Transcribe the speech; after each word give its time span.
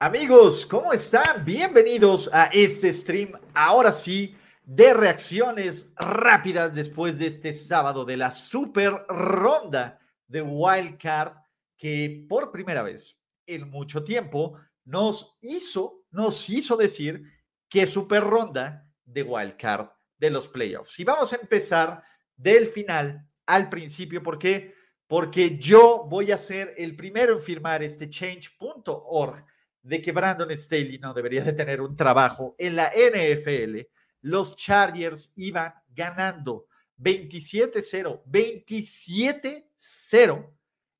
Amigos, 0.00 0.64
¿cómo 0.64 0.92
están? 0.92 1.44
Bienvenidos 1.44 2.30
a 2.32 2.44
este 2.52 2.92
stream, 2.92 3.32
ahora 3.52 3.90
sí, 3.90 4.32
de 4.62 4.94
reacciones 4.94 5.90
rápidas 5.96 6.72
después 6.72 7.18
de 7.18 7.26
este 7.26 7.52
sábado 7.52 8.04
de 8.04 8.16
la 8.16 8.30
super 8.30 8.92
ronda 9.08 9.98
de 10.28 10.40
Wildcard 10.40 11.32
que 11.76 12.24
por 12.28 12.52
primera 12.52 12.84
vez 12.84 13.20
en 13.44 13.68
mucho 13.70 14.04
tiempo 14.04 14.56
nos 14.84 15.36
hizo, 15.40 16.04
nos 16.12 16.48
hizo 16.48 16.76
decir 16.76 17.24
que 17.68 17.84
super 17.84 18.22
ronda 18.22 18.88
de 19.04 19.24
Wildcard 19.24 19.88
de 20.16 20.30
los 20.30 20.46
playoffs. 20.46 20.96
Y 21.00 21.02
vamos 21.02 21.32
a 21.32 21.36
empezar 21.40 22.04
del 22.36 22.68
final 22.68 23.28
al 23.46 23.68
principio, 23.68 24.22
¿por 24.22 24.38
qué? 24.38 24.76
Porque 25.08 25.58
yo 25.58 26.06
voy 26.08 26.30
a 26.30 26.38
ser 26.38 26.72
el 26.76 26.94
primero 26.94 27.32
en 27.32 27.40
firmar 27.40 27.82
este 27.82 28.08
change.org 28.08 29.44
de 29.82 30.02
que 30.02 30.12
Brandon 30.12 30.50
Staley 30.56 30.98
no 30.98 31.14
debería 31.14 31.42
de 31.42 31.52
tener 31.52 31.80
un 31.80 31.96
trabajo 31.96 32.54
en 32.58 32.76
la 32.76 32.90
NFL, 32.90 33.80
los 34.22 34.56
Chargers 34.56 35.32
iban 35.36 35.72
ganando 35.88 36.66
27-0, 36.98 38.24
27-0, 38.24 40.54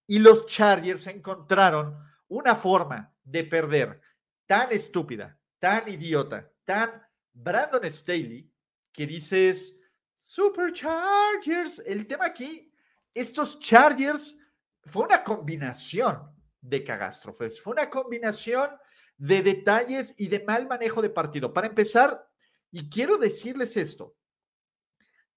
y 0.06 0.19
los 0.19 0.47
Chargers 0.47 1.06
encontraron 1.06 1.97
una 2.29 2.55
forma 2.55 3.15
de 3.23 3.45
perder 3.45 4.01
tan 4.47 4.73
estúpida, 4.73 5.39
tan 5.59 5.89
idiota, 5.89 6.51
tan 6.65 7.03
Brandon 7.33 7.84
Staley, 7.91 8.51
que 8.93 9.06
dices, 9.06 9.77
Super 10.15 10.73
Chargers, 10.73 11.83
el 11.87 12.06
tema 12.06 12.27
aquí, 12.27 12.73
estos 13.15 13.59
Chargers 13.59 14.37
fue 14.84 15.05
una 15.05 15.23
combinación 15.23 16.38
de 16.61 16.84
cagástrofes. 16.84 17.61
Fue 17.61 17.73
una 17.73 17.91
combinación 17.91 18.70
de 19.17 19.42
detalles 19.42 20.14
y 20.19 20.28
de 20.28 20.45
mal 20.45 20.67
manejo 20.67 21.03
de 21.03 21.11
partido. 21.11 21.53
Para 21.53 21.67
empezar, 21.67 22.28
y 22.70 22.89
quiero 22.89 23.17
decirles 23.17 23.77
esto, 23.77 24.17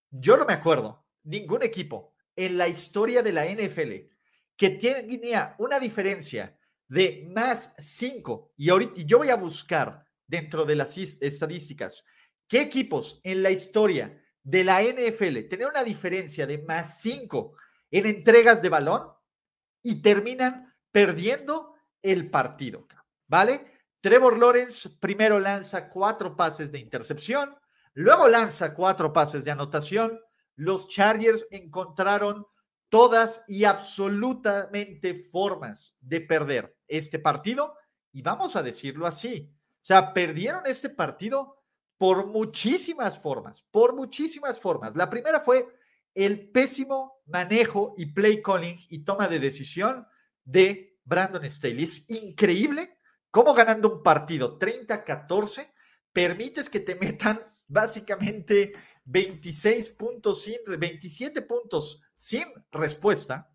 yo 0.09 0.37
no 0.37 0.45
me 0.45 0.53
acuerdo 0.53 1.05
ningún 1.23 1.63
equipo 1.63 2.13
en 2.35 2.57
la 2.57 2.67
historia 2.67 3.21
de 3.23 3.33
la 3.33 3.45
NFL 3.45 4.11
que 4.55 4.69
tenía 4.71 5.55
una 5.57 5.79
diferencia 5.79 6.57
de 6.87 7.25
más 7.33 7.73
5, 7.77 8.53
y 8.57 8.69
ahorita 8.69 9.01
yo 9.05 9.19
voy 9.19 9.29
a 9.29 9.35
buscar 9.35 10.05
dentro 10.27 10.65
de 10.65 10.75
las 10.75 10.97
estadísticas 10.97 12.03
qué 12.47 12.61
equipos 12.61 13.21
en 13.23 13.43
la 13.43 13.49
historia 13.49 14.21
de 14.43 14.63
la 14.63 14.83
NFL 14.83 15.47
tenían 15.49 15.69
una 15.69 15.83
diferencia 15.83 16.45
de 16.45 16.57
más 16.57 17.01
5 17.01 17.55
en 17.91 18.05
entregas 18.05 18.61
de 18.61 18.69
balón 18.69 19.07
y 19.81 20.01
terminan 20.01 20.70
perdiendo 20.91 21.75
el 22.01 22.29
partido, 22.29 22.87
¿vale? 23.27 23.71
Trevor 24.01 24.37
Lawrence 24.37 24.89
primero 24.99 25.39
lanza 25.39 25.89
cuatro 25.89 26.35
pases 26.35 26.71
de 26.71 26.79
intercepción, 26.79 27.55
luego 27.93 28.27
lanza 28.27 28.73
cuatro 28.73 29.13
pases 29.13 29.45
de 29.45 29.51
anotación. 29.51 30.19
Los 30.55 30.87
Chargers 30.87 31.47
encontraron 31.51 32.45
todas 32.89 33.43
y 33.47 33.63
absolutamente 33.63 35.23
formas 35.23 35.95
de 36.01 36.21
perder 36.21 36.75
este 36.87 37.19
partido 37.19 37.75
y 38.11 38.21
vamos 38.21 38.55
a 38.55 38.63
decirlo 38.63 39.07
así. 39.07 39.49
O 39.75 39.85
sea, 39.85 40.13
perdieron 40.13 40.63
este 40.65 40.89
partido 40.89 41.63
por 41.97 42.25
muchísimas 42.27 43.19
formas, 43.19 43.63
por 43.71 43.95
muchísimas 43.95 44.59
formas. 44.59 44.95
La 44.95 45.09
primera 45.09 45.39
fue 45.39 45.67
el 46.13 46.49
pésimo 46.49 47.21
manejo 47.27 47.93
y 47.97 48.07
play 48.07 48.41
calling 48.41 48.77
y 48.89 49.03
toma 49.03 49.27
de 49.27 49.39
decisión 49.39 50.05
de 50.43 50.99
Brandon 51.03 51.43
Staley. 51.49 51.83
Es 51.83 52.09
increíble 52.09 52.97
cómo 53.29 53.53
ganando 53.53 53.95
un 53.95 54.03
partido 54.03 54.59
30-14 54.59 55.71
permites 56.13 56.69
que 56.69 56.79
te 56.79 56.95
metan 56.95 57.39
básicamente 57.67 58.73
26 59.05 59.89
puntos 59.91 60.43
sin, 60.43 60.57
27 60.65 61.41
puntos 61.41 62.01
sin 62.15 62.45
respuesta. 62.71 63.49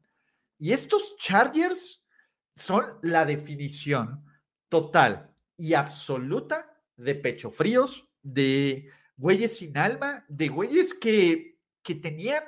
Y 0.58 0.72
estos 0.72 1.16
Chargers 1.16 2.06
son 2.54 2.84
la 3.02 3.24
definición 3.24 4.24
total 4.68 5.34
y 5.56 5.74
absoluta 5.74 6.74
de 6.96 7.14
pecho 7.14 7.50
fríos, 7.50 8.08
de 8.22 8.90
güeyes 9.16 9.58
sin 9.58 9.76
alma, 9.76 10.24
de 10.28 10.48
güeyes 10.48 10.94
que, 10.94 11.58
que 11.82 11.94
tenían 11.94 12.42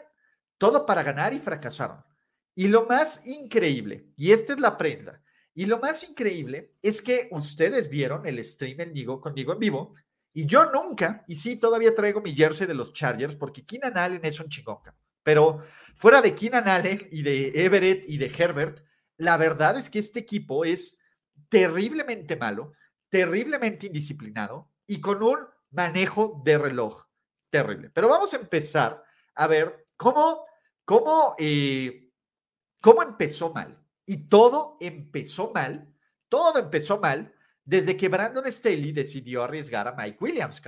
todo 0.57 0.87
para 0.87 1.03
ganar 1.03 1.33
y 1.35 1.39
fracasaron. 1.39 2.03
Y 2.59 2.67
lo 2.67 2.87
más 2.87 3.25
increíble, 3.25 4.09
y 4.17 4.33
esta 4.33 4.53
es 4.53 4.59
la 4.59 4.77
prensa, 4.77 5.23
y 5.55 5.67
lo 5.67 5.79
más 5.79 6.03
increíble 6.03 6.75
es 6.83 7.01
que 7.01 7.29
ustedes 7.31 7.89
vieron 7.89 8.27
el 8.27 8.43
stream 8.43 8.93
vivo, 8.93 9.21
conmigo 9.21 9.53
en 9.53 9.61
vivo, 9.61 9.95
y 10.33 10.45
yo 10.45 10.69
nunca, 10.73 11.25
y 11.29 11.37
sí, 11.37 11.55
todavía 11.55 11.95
traigo 11.95 12.21
mi 12.21 12.35
jersey 12.35 12.67
de 12.67 12.75
los 12.75 12.93
Chargers, 12.93 13.37
porque 13.37 13.65
Keenan 13.65 13.97
Allen 13.97 14.25
es 14.25 14.41
un 14.41 14.49
chingón, 14.49 14.79
pero 15.23 15.63
fuera 15.95 16.21
de 16.21 16.35
Keenan 16.35 16.67
Allen 16.67 16.99
y 17.13 17.23
de 17.23 17.65
Everett 17.65 18.05
y 18.09 18.19
de 18.19 18.27
Herbert, 18.27 18.85
la 19.19 19.37
verdad 19.37 19.79
es 19.79 19.89
que 19.89 20.01
este 20.01 20.19
equipo 20.19 20.65
es 20.65 20.99
terriblemente 21.49 22.35
malo, 22.35 22.73
terriblemente 23.09 23.87
indisciplinado 23.87 24.69
y 24.85 25.01
con 25.01 25.23
un 25.23 25.39
manejo 25.71 26.43
de 26.45 26.59
reloj 26.59 27.05
terrible. 27.51 27.91
Pero 27.91 28.09
vamos 28.09 28.35
a 28.35 28.39
empezar 28.39 29.01
a 29.37 29.47
ver 29.47 29.85
cómo, 29.97 30.45
cómo 30.85 31.37
eh, 31.39 32.08
¿Cómo 32.81 33.03
empezó 33.03 33.53
mal? 33.53 33.83
Y 34.07 34.29
todo 34.29 34.77
empezó 34.81 35.53
mal, 35.53 35.93
todo 36.29 36.59
empezó 36.59 36.99
mal 36.99 37.35
desde 37.65 37.97
que 37.97 38.09
Brandon 38.09 38.47
Staley 38.47 38.93
decidió 38.93 39.45
arriesgar 39.45 39.87
a 39.89 39.93
Mike 39.93 40.19
Williams. 40.21 40.63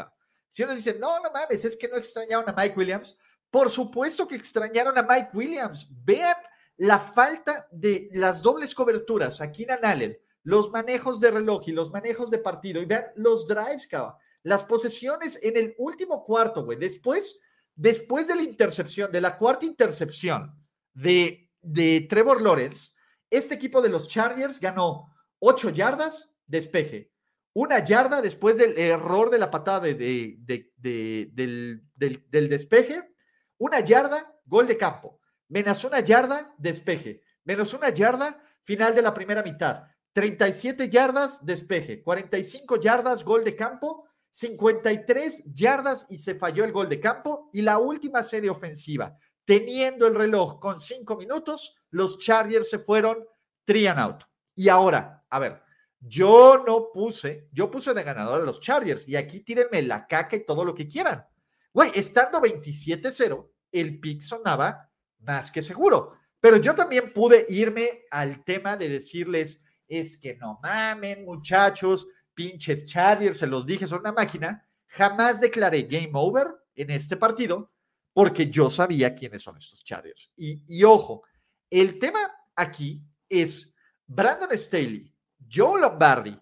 Si 0.50 0.62
uno 0.62 0.75
dice, 0.75 0.99
no, 0.99 1.20
no 1.20 1.31
mames, 1.31 1.65
es 1.65 1.76
que 1.76 1.88
no 1.88 1.97
extrañaron 1.97 2.49
a 2.49 2.53
Mike 2.53 2.75
Williams, 2.76 3.19
por 3.50 3.70
supuesto 3.70 4.26
que 4.28 4.37
extrañaron 4.37 4.99
a 4.99 5.03
Mike 5.03 5.31
Williams. 5.32 5.88
Vean 6.04 6.37
la 6.76 6.99
falta 6.99 7.69
de 7.70 8.09
las 8.12 8.43
dobles 8.43 8.75
coberturas 8.75 9.41
aquí 9.41 9.65
en 9.65 9.84
Allen, 9.84 10.19
los 10.43 10.70
manejos 10.70 11.20
de 11.20 11.31
reloj 11.31 11.69
y 11.69 11.72
los 11.72 11.91
manejos 11.91 12.31
de 12.31 12.38
partido, 12.38 12.82
y 12.82 12.87
vean 12.87 13.04
los 13.16 13.47
drives, 13.47 13.87
cabrón. 13.87 14.15
Las 14.43 14.65
posesiones 14.65 15.38
en 15.43 15.56
el 15.56 15.75
último 15.78 16.25
cuarto, 16.25 16.65
güey. 16.65 16.78
Después, 16.78 17.41
después 17.75 18.26
de 18.26 18.37
la 18.37 18.43
intercepción, 18.43 19.12
de 19.12 19.20
la 19.20 19.37
cuarta 19.37 19.66
intercepción 19.66 20.54
de 20.94 21.50
de 21.62 22.06
Trevor 22.09 22.43
Lawrence, 22.43 22.93
este 23.31 23.54
equipo 23.54 23.81
de 23.81 23.88
los 23.88 24.09
Chargers 24.09 24.59
ganó 24.60 25.15
8 25.38 25.71
yardas, 25.71 26.32
despeje. 26.47 27.12
Una 27.53 27.84
yarda 27.84 28.22
después 28.22 28.59
del 28.59 28.78
error 28.78 29.31
de 29.31 29.38
la 29.38 29.50
patada 29.50 29.81
de, 29.81 30.38
del, 30.76 32.49
despeje. 32.49 33.14
Una 33.58 33.81
yarda, 33.81 34.40
gol 34.44 34.67
de 34.67 34.76
campo. 34.76 35.20
Menos 35.49 35.84
una 35.84 36.00
yarda, 36.00 36.55
despeje. 36.58 37.23
Menos 37.44 37.75
una 37.75 37.90
yarda, 37.90 38.40
final 38.62 38.94
de 38.94 39.02
la 39.02 39.12
primera 39.12 39.43
mitad. 39.43 39.84
37 40.12 40.88
yardas, 40.88 41.44
despeje. 41.44 42.02
45 42.02 42.81
yardas, 42.81 43.25
gol 43.25 43.44
de 43.44 43.56
campo. 43.56 44.06
53 44.32 45.43
yardas 45.52 46.06
y 46.08 46.19
se 46.19 46.37
falló 46.37 46.64
el 46.64 46.70
gol 46.70 46.88
de 46.88 47.00
campo. 47.00 47.50
Y 47.52 47.62
la 47.62 47.79
última 47.79 48.23
serie 48.23 48.50
ofensiva, 48.50 49.19
teniendo 49.50 50.06
el 50.06 50.14
reloj 50.14 50.61
con 50.61 50.79
cinco 50.79 51.17
minutos, 51.17 51.76
los 51.91 52.20
Chargers 52.20 52.70
se 52.70 52.79
fueron 52.79 53.26
three 53.64 53.88
and 53.88 53.99
out. 53.99 54.23
Y 54.55 54.69
ahora, 54.69 55.25
a 55.29 55.41
ver, 55.41 55.61
yo 55.99 56.62
no 56.64 56.93
puse, 56.93 57.49
yo 57.50 57.69
puse 57.69 57.93
de 57.93 58.05
ganador 58.05 58.41
a 58.41 58.44
los 58.44 58.61
Chargers 58.61 59.08
y 59.08 59.17
aquí 59.17 59.41
tírenme 59.41 59.82
la 59.82 60.06
caca 60.06 60.37
y 60.37 60.47
todo 60.47 60.64
lo 60.64 60.73
que 60.73 60.87
quieran. 60.87 61.26
Güey, 61.73 61.91
estando 61.97 62.41
27-0, 62.41 63.50
el 63.73 63.99
pick 63.99 64.23
sonaba 64.23 64.88
más 65.19 65.50
que 65.50 65.62
seguro. 65.62 66.12
Pero 66.38 66.58
yo 66.58 66.73
también 66.76 67.12
pude 67.12 67.44
irme 67.49 68.03
al 68.12 68.44
tema 68.44 68.76
de 68.76 68.88
decirles, 68.88 69.61
es 69.88 70.17
que 70.17 70.37
no 70.37 70.61
mamen, 70.62 71.25
muchachos, 71.25 72.06
pinches 72.35 72.87
Chargers, 72.87 73.38
se 73.38 73.49
los 73.49 73.67
dije, 73.67 73.88
son 73.88 73.99
una 73.99 74.12
máquina. 74.12 74.64
Jamás 74.87 75.41
declaré 75.41 75.82
game 75.82 76.12
over 76.14 76.55
en 76.76 76.91
este 76.91 77.17
partido 77.17 77.73
porque 78.12 78.50
yo 78.50 78.68
sabía 78.68 79.14
quiénes 79.14 79.42
son 79.42 79.56
estos 79.56 79.82
Chargers. 79.84 80.32
Y, 80.36 80.82
ojo, 80.84 81.22
el 81.68 81.98
tema 81.98 82.20
aquí 82.56 83.02
es 83.28 83.72
Brandon 84.06 84.50
Staley, 84.56 85.12
Joe 85.50 85.80
Lombardi, 85.80 86.38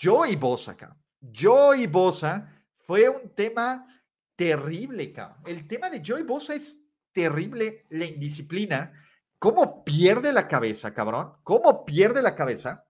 Joey 0.00 0.36
Bosa, 0.36 0.72
acá. 0.72 0.96
Joey 1.34 1.86
Bosa 1.86 2.64
fue 2.78 3.08
un 3.08 3.34
tema 3.34 3.86
terrible, 4.36 5.12
cabrón. 5.12 5.42
El 5.46 5.66
tema 5.66 5.90
de 5.90 6.02
Joey 6.04 6.22
Bosa 6.22 6.54
es 6.54 6.82
terrible, 7.12 7.84
la 7.90 8.04
indisciplina. 8.04 8.92
¿Cómo 9.38 9.84
pierde 9.84 10.32
la 10.32 10.46
cabeza, 10.46 10.94
cabrón? 10.94 11.32
¿Cómo 11.42 11.84
pierde 11.84 12.22
la 12.22 12.34
cabeza? 12.34 12.84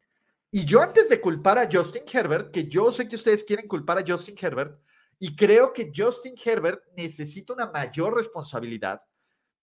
Y 0.50 0.64
yo 0.64 0.80
antes 0.80 1.08
de 1.08 1.20
culpar 1.20 1.58
a 1.58 1.68
Justin 1.70 2.02
Herbert, 2.10 2.50
que 2.50 2.66
yo 2.66 2.90
sé 2.90 3.08
que 3.08 3.16
ustedes 3.16 3.44
quieren 3.44 3.68
culpar 3.68 3.98
a 3.98 4.04
Justin 4.06 4.36
Herbert, 4.40 4.80
y 5.18 5.34
creo 5.34 5.72
que 5.72 5.90
Justin 5.94 6.34
Herbert 6.42 6.82
necesita 6.96 7.52
una 7.52 7.70
mayor 7.70 8.14
responsabilidad, 8.14 9.02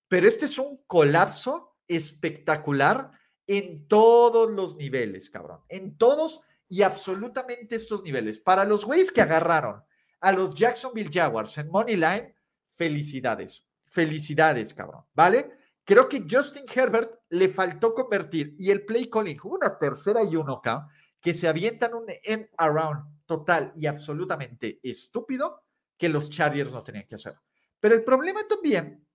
pero 0.07 0.27
este 0.27 0.45
es 0.45 0.57
un 0.57 0.83
colapso 0.87 1.77
espectacular 1.87 3.11
en 3.45 3.87
todos 3.87 4.49
los 4.49 4.75
niveles, 4.75 5.29
cabrón, 5.29 5.61
en 5.69 5.97
todos 5.97 6.41
y 6.69 6.81
absolutamente 6.81 7.75
estos 7.75 8.03
niveles. 8.03 8.39
Para 8.39 8.65
los 8.65 8.85
güeyes 8.85 9.11
que 9.11 9.21
agarraron 9.21 9.83
a 10.21 10.31
los 10.31 10.55
Jacksonville 10.55 11.11
Jaguars 11.11 11.57
en 11.57 11.69
Money 11.69 11.95
Line, 11.95 12.35
felicidades, 12.75 13.67
felicidades, 13.85 14.73
cabrón, 14.73 15.05
¿vale? 15.13 15.51
Creo 15.83 16.07
que 16.07 16.25
Justin 16.29 16.63
Herbert 16.73 17.19
le 17.29 17.49
faltó 17.49 17.93
convertir 17.93 18.55
y 18.57 18.71
el 18.71 18.85
play 18.85 19.09
calling, 19.09 19.37
una 19.43 19.77
tercera 19.77 20.23
y 20.23 20.35
uno, 20.35 20.61
cabrón, 20.61 20.87
que 21.19 21.33
se 21.33 21.47
avientan 21.47 21.93
un 21.93 22.05
end 22.23 22.47
around 22.57 23.03
total 23.33 23.73
y 23.75 23.87
absolutamente 23.87 24.79
estúpido 24.83 25.63
que 25.97 26.07
los 26.07 26.29
Chargers 26.29 26.71
no 26.71 26.83
tenían 26.83 27.07
que 27.07 27.15
hacer. 27.15 27.35
Pero 27.79 27.95
el 27.95 28.03
problema 28.03 28.41
también 28.47 29.07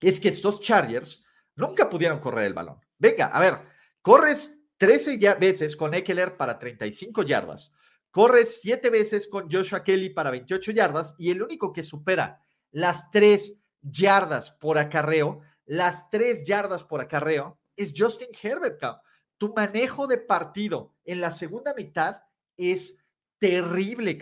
es 0.00 0.18
que 0.18 0.30
estos 0.30 0.60
Chargers 0.60 1.24
nunca 1.54 1.88
pudieron 1.88 2.18
correr 2.18 2.46
el 2.46 2.54
balón. 2.54 2.80
Venga, 2.98 3.26
a 3.26 3.38
ver, 3.38 3.58
corres 4.02 4.60
13 4.78 5.18
veces 5.38 5.76
con 5.76 5.94
Eckler 5.94 6.36
para 6.36 6.58
35 6.58 7.22
yardas, 7.22 7.72
corres 8.10 8.60
7 8.62 8.90
veces 8.90 9.28
con 9.28 9.48
Joshua 9.48 9.84
Kelly 9.84 10.10
para 10.10 10.30
28 10.30 10.72
yardas 10.72 11.14
y 11.18 11.30
el 11.30 11.40
único 11.40 11.72
que 11.72 11.84
supera 11.84 12.40
las 12.72 13.10
3 13.12 13.60
yardas 13.80 14.50
por 14.50 14.78
acarreo, 14.78 15.40
las 15.66 16.10
3 16.10 16.44
yardas 16.44 16.82
por 16.82 17.00
acarreo 17.00 17.60
es 17.76 17.94
Justin 17.96 18.30
Herbert. 18.42 18.82
Tu 19.38 19.54
manejo 19.54 20.06
de 20.08 20.18
partido 20.18 20.96
en 21.04 21.20
la 21.20 21.30
segunda 21.30 21.74
mitad 21.74 22.22
es 22.56 22.98
terrible, 23.38 24.18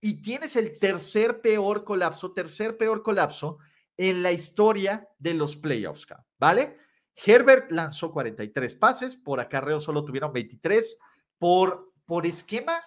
Y 0.00 0.22
tienes 0.22 0.56
el 0.56 0.78
tercer 0.78 1.40
peor 1.40 1.84
colapso, 1.84 2.32
tercer 2.32 2.76
peor 2.76 3.02
colapso 3.02 3.58
en 3.96 4.22
la 4.22 4.32
historia 4.32 5.08
de 5.18 5.34
los 5.34 5.56
playoffs, 5.56 6.06
¿vale? 6.38 6.78
Herbert 7.24 7.70
lanzó 7.72 8.12
43 8.12 8.76
pases, 8.76 9.16
por 9.16 9.40
acarreo 9.40 9.80
solo 9.80 10.04
tuvieron 10.04 10.32
23, 10.32 10.98
por, 11.38 11.92
por 12.04 12.26
esquema, 12.26 12.82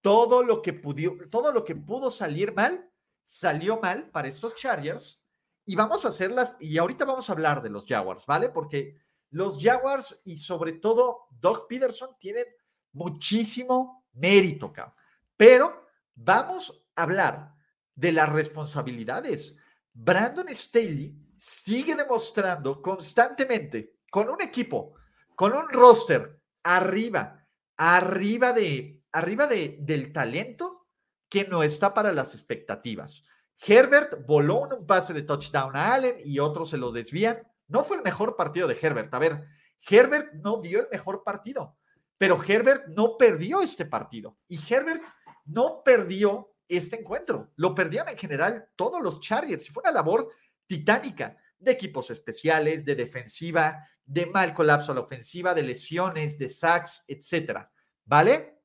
todo 0.00 0.42
lo, 0.42 0.62
que 0.62 0.72
pudo, 0.72 1.28
todo 1.30 1.52
lo 1.52 1.64
que 1.64 1.76
pudo 1.76 2.08
salir 2.10 2.54
mal, 2.54 2.90
salió 3.24 3.78
mal 3.80 4.10
para 4.10 4.28
estos 4.28 4.54
Chargers. 4.54 5.22
Y 5.66 5.74
vamos 5.74 6.04
a 6.04 6.08
hacerlas, 6.08 6.54
y 6.60 6.78
ahorita 6.78 7.04
vamos 7.04 7.28
a 7.28 7.32
hablar 7.32 7.60
de 7.60 7.70
los 7.70 7.86
Jaguars, 7.86 8.24
¿vale? 8.24 8.48
Porque 8.48 8.96
los 9.30 9.62
Jaguars 9.62 10.22
y 10.24 10.38
sobre 10.38 10.74
todo 10.74 11.26
Doug 11.30 11.66
Peterson 11.68 12.10
tienen 12.18 12.46
muchísimo 12.92 14.06
mérito, 14.12 14.72
cabrón. 14.72 14.94
Pero 15.36 15.88
vamos 16.14 16.86
a 16.94 17.02
hablar 17.02 17.54
de 17.94 18.12
las 18.12 18.28
responsabilidades. 18.30 19.56
Brandon 19.92 20.48
Staley 20.48 21.16
sigue 21.38 21.94
demostrando 21.94 22.80
constantemente 22.80 23.96
con 24.10 24.28
un 24.28 24.40
equipo, 24.40 24.94
con 25.34 25.52
un 25.52 25.68
roster 25.68 26.40
arriba, 26.62 27.46
arriba 27.76 28.52
de, 28.52 29.02
arriba 29.12 29.46
de, 29.46 29.76
del 29.80 30.12
talento 30.12 30.86
que 31.28 31.44
no 31.44 31.62
está 31.62 31.92
para 31.92 32.12
las 32.12 32.34
expectativas. 32.34 33.22
Herbert 33.58 34.26
voló 34.26 34.60
un 34.60 34.86
pase 34.86 35.12
de 35.12 35.22
touchdown 35.22 35.76
a 35.76 35.94
Allen 35.94 36.16
y 36.24 36.38
otros 36.38 36.70
se 36.70 36.78
lo 36.78 36.92
desvían. 36.92 37.40
No 37.68 37.84
fue 37.84 37.96
el 37.96 38.02
mejor 38.02 38.36
partido 38.36 38.68
de 38.68 38.78
Herbert. 38.80 39.12
A 39.14 39.18
ver, 39.18 39.46
Herbert 39.88 40.34
no 40.34 40.60
dio 40.60 40.80
el 40.80 40.88
mejor 40.90 41.22
partido, 41.24 41.76
pero 42.18 42.42
Herbert 42.42 42.88
no 42.88 43.16
perdió 43.16 43.62
este 43.62 43.86
partido. 43.86 44.36
Y 44.48 44.58
Herbert 44.68 45.02
no 45.46 45.82
perdió 45.84 46.54
este 46.68 47.00
encuentro, 47.00 47.52
lo 47.56 47.74
perdieron 47.74 48.08
en 48.08 48.18
general 48.18 48.68
todos 48.76 49.00
los 49.00 49.20
Chargers. 49.20 49.68
Fue 49.70 49.82
una 49.82 49.92
labor 49.92 50.28
titánica 50.66 51.36
de 51.58 51.72
equipos 51.72 52.10
especiales, 52.10 52.84
de 52.84 52.94
defensiva, 52.94 53.88
de 54.04 54.26
mal 54.26 54.52
colapso 54.52 54.92
a 54.92 54.94
la 54.94 55.00
ofensiva, 55.00 55.54
de 55.54 55.62
lesiones, 55.62 56.38
de 56.38 56.48
sacks, 56.48 57.04
etcétera. 57.06 57.70
¿Vale? 58.04 58.62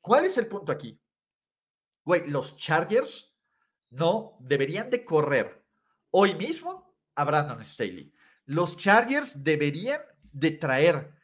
¿Cuál 0.00 0.24
es 0.24 0.38
el 0.38 0.46
punto 0.46 0.72
aquí? 0.72 1.00
Güey, 2.04 2.28
los 2.28 2.56
Chargers 2.56 3.32
no 3.90 4.36
deberían 4.40 4.90
de 4.90 5.04
correr 5.04 5.64
hoy 6.10 6.34
mismo 6.34 6.96
a 7.14 7.24
Brandon 7.24 7.64
Staley. 7.64 8.12
Los 8.46 8.76
Chargers 8.76 9.42
deberían 9.44 10.00
de 10.32 10.50
traer 10.52 11.14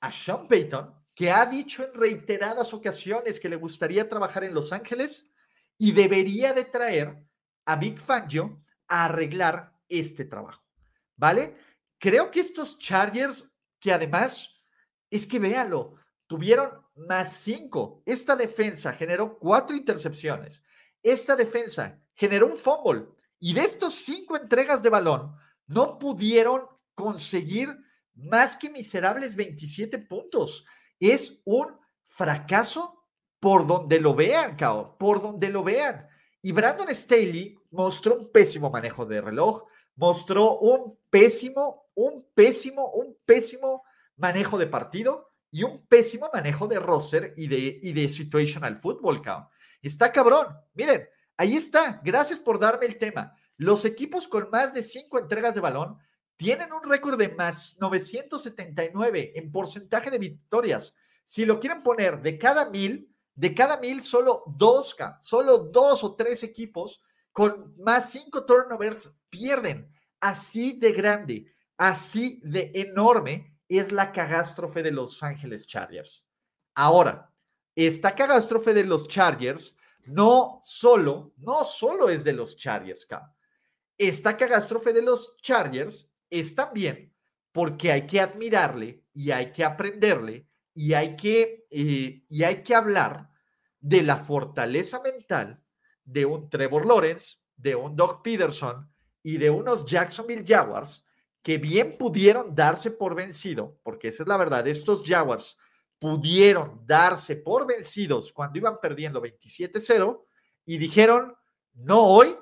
a 0.00 0.10
Sean 0.10 0.48
Payton 0.48 0.94
que 1.16 1.30
ha 1.30 1.46
dicho 1.46 1.82
en 1.82 1.94
reiteradas 1.94 2.74
ocasiones 2.74 3.40
que 3.40 3.48
le 3.48 3.56
gustaría 3.56 4.06
trabajar 4.06 4.44
en 4.44 4.52
Los 4.52 4.70
Ángeles 4.70 5.26
y 5.78 5.92
debería 5.92 6.52
de 6.52 6.66
traer 6.66 7.16
a 7.64 7.76
Big 7.76 7.98
Fangio 7.98 8.62
a 8.86 9.06
arreglar 9.06 9.72
este 9.88 10.26
trabajo, 10.26 10.62
¿vale? 11.16 11.56
Creo 11.98 12.30
que 12.30 12.40
estos 12.40 12.78
Chargers, 12.78 13.50
que 13.80 13.94
además, 13.94 14.62
es 15.08 15.26
que 15.26 15.38
véalo, 15.38 15.94
tuvieron 16.26 16.70
más 16.94 17.34
cinco. 17.34 18.02
Esta 18.04 18.36
defensa 18.36 18.92
generó 18.92 19.38
cuatro 19.38 19.74
intercepciones. 19.74 20.62
Esta 21.02 21.34
defensa 21.34 21.98
generó 22.12 22.46
un 22.46 22.58
fumble. 22.58 23.06
Y 23.38 23.54
de 23.54 23.62
estos 23.62 23.94
cinco 23.94 24.36
entregas 24.36 24.82
de 24.82 24.90
balón, 24.90 25.34
no 25.66 25.98
pudieron 25.98 26.66
conseguir 26.94 27.74
más 28.14 28.54
que 28.54 28.68
miserables 28.68 29.34
27 29.34 29.98
puntos 30.00 30.66
es 31.00 31.42
un 31.44 31.76
fracaso 32.04 33.04
por 33.40 33.66
donde 33.66 34.00
lo 34.00 34.14
vean, 34.14 34.56
cao, 34.56 34.96
por 34.98 35.20
donde 35.20 35.48
lo 35.48 35.62
vean. 35.62 36.08
Y 36.42 36.52
Brandon 36.52 36.88
Staley 36.94 37.58
mostró 37.70 38.16
un 38.16 38.30
pésimo 38.30 38.70
manejo 38.70 39.04
de 39.04 39.20
reloj, 39.20 39.64
mostró 39.96 40.58
un 40.58 40.98
pésimo, 41.10 41.86
un 41.94 42.26
pésimo, 42.34 42.90
un 42.92 43.16
pésimo 43.24 43.82
manejo 44.16 44.58
de 44.58 44.66
partido 44.66 45.32
y 45.50 45.62
un 45.62 45.86
pésimo 45.86 46.30
manejo 46.32 46.66
de 46.68 46.78
roster 46.78 47.34
y 47.36 47.48
de, 47.48 47.78
y 47.82 47.92
de 47.92 48.08
situational 48.08 48.76
football, 48.76 49.22
cao. 49.22 49.50
Está 49.82 50.12
cabrón. 50.12 50.48
Miren, 50.74 51.08
ahí 51.36 51.56
está. 51.56 52.00
Gracias 52.04 52.38
por 52.38 52.58
darme 52.58 52.86
el 52.86 52.98
tema. 52.98 53.34
Los 53.56 53.84
equipos 53.84 54.28
con 54.28 54.50
más 54.50 54.74
de 54.74 54.82
cinco 54.82 55.18
entregas 55.18 55.54
de 55.54 55.60
balón 55.60 55.98
tienen 56.36 56.72
un 56.72 56.82
récord 56.82 57.18
de 57.18 57.30
más 57.30 57.78
979 57.80 59.32
en 59.34 59.50
porcentaje 59.50 60.10
de 60.10 60.18
victorias. 60.18 60.94
Si 61.24 61.44
lo 61.44 61.58
quieren 61.58 61.82
poner 61.82 62.20
de 62.20 62.38
cada 62.38 62.70
mil, 62.70 63.10
de 63.34 63.54
cada 63.54 63.78
mil, 63.78 64.02
solo 64.02 64.44
dos, 64.46 64.96
solo 65.20 65.58
dos 65.58 66.04
o 66.04 66.14
tres 66.14 66.42
equipos 66.42 67.02
con 67.32 67.72
más 67.82 68.10
cinco 68.10 68.44
turnovers 68.44 69.18
pierden. 69.28 69.90
Así 70.20 70.72
de 70.78 70.92
grande, 70.92 71.54
así 71.76 72.40
de 72.42 72.70
enorme 72.74 73.54
es 73.68 73.92
la 73.92 74.12
catástrofe 74.12 74.82
de 74.82 74.90
Los 74.90 75.22
Ángeles 75.22 75.66
Chargers. 75.66 76.26
Ahora, 76.74 77.30
esta 77.74 78.14
catástrofe 78.14 78.72
de 78.72 78.84
los 78.84 79.06
Chargers 79.08 79.76
no 80.06 80.60
solo, 80.64 81.34
no 81.36 81.64
solo 81.64 82.08
es 82.08 82.24
de 82.24 82.32
los 82.32 82.56
Chargers, 82.56 83.06
Esta 83.98 84.36
catástrofe 84.36 84.92
de 84.92 85.02
los 85.02 85.36
Chargers 85.38 86.08
es 86.30 86.54
también 86.54 87.12
porque 87.52 87.90
hay 87.92 88.06
que 88.06 88.20
admirarle 88.20 89.04
y 89.14 89.30
hay 89.30 89.52
que 89.52 89.64
aprenderle 89.64 90.46
y 90.74 90.92
hay 90.92 91.16
que, 91.16 91.66
eh, 91.70 92.22
y 92.28 92.44
hay 92.44 92.62
que 92.62 92.74
hablar 92.74 93.30
de 93.80 94.02
la 94.02 94.16
fortaleza 94.16 95.00
mental 95.00 95.62
de 96.04 96.26
un 96.26 96.50
Trevor 96.50 96.84
Lawrence, 96.84 97.36
de 97.56 97.74
un 97.74 97.96
Doug 97.96 98.22
Peterson 98.22 98.90
y 99.22 99.38
de 99.38 99.48
unos 99.48 99.86
Jacksonville 99.86 100.44
Jaguars 100.46 101.06
que 101.42 101.58
bien 101.58 101.96
pudieron 101.96 102.54
darse 102.54 102.90
por 102.90 103.14
vencido, 103.14 103.78
porque 103.82 104.08
esa 104.08 104.24
es 104.24 104.28
la 104.28 104.36
verdad, 104.36 104.66
estos 104.66 105.02
Jaguars 105.04 105.56
pudieron 105.98 106.82
darse 106.84 107.36
por 107.36 107.66
vencidos 107.66 108.32
cuando 108.32 108.58
iban 108.58 108.78
perdiendo 108.80 109.22
27-0 109.22 110.24
y 110.66 110.78
dijeron, 110.78 111.34
no 111.74 112.02
hoy, 112.02 112.36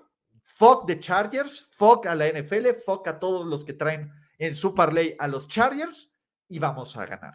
Fuck 0.54 0.86
the 0.86 0.98
Chargers, 0.98 1.66
fuck 1.70 2.06
a 2.06 2.14
la 2.14 2.28
NFL, 2.28 2.68
fuck 2.84 3.08
a 3.08 3.18
todos 3.18 3.46
los 3.46 3.64
que 3.64 3.72
traen 3.72 4.12
en 4.38 4.54
su 4.54 4.74
parlay 4.74 5.16
a 5.18 5.26
los 5.26 5.48
Chargers 5.48 6.12
y 6.48 6.58
vamos 6.58 6.96
a 6.96 7.06
ganar. 7.06 7.34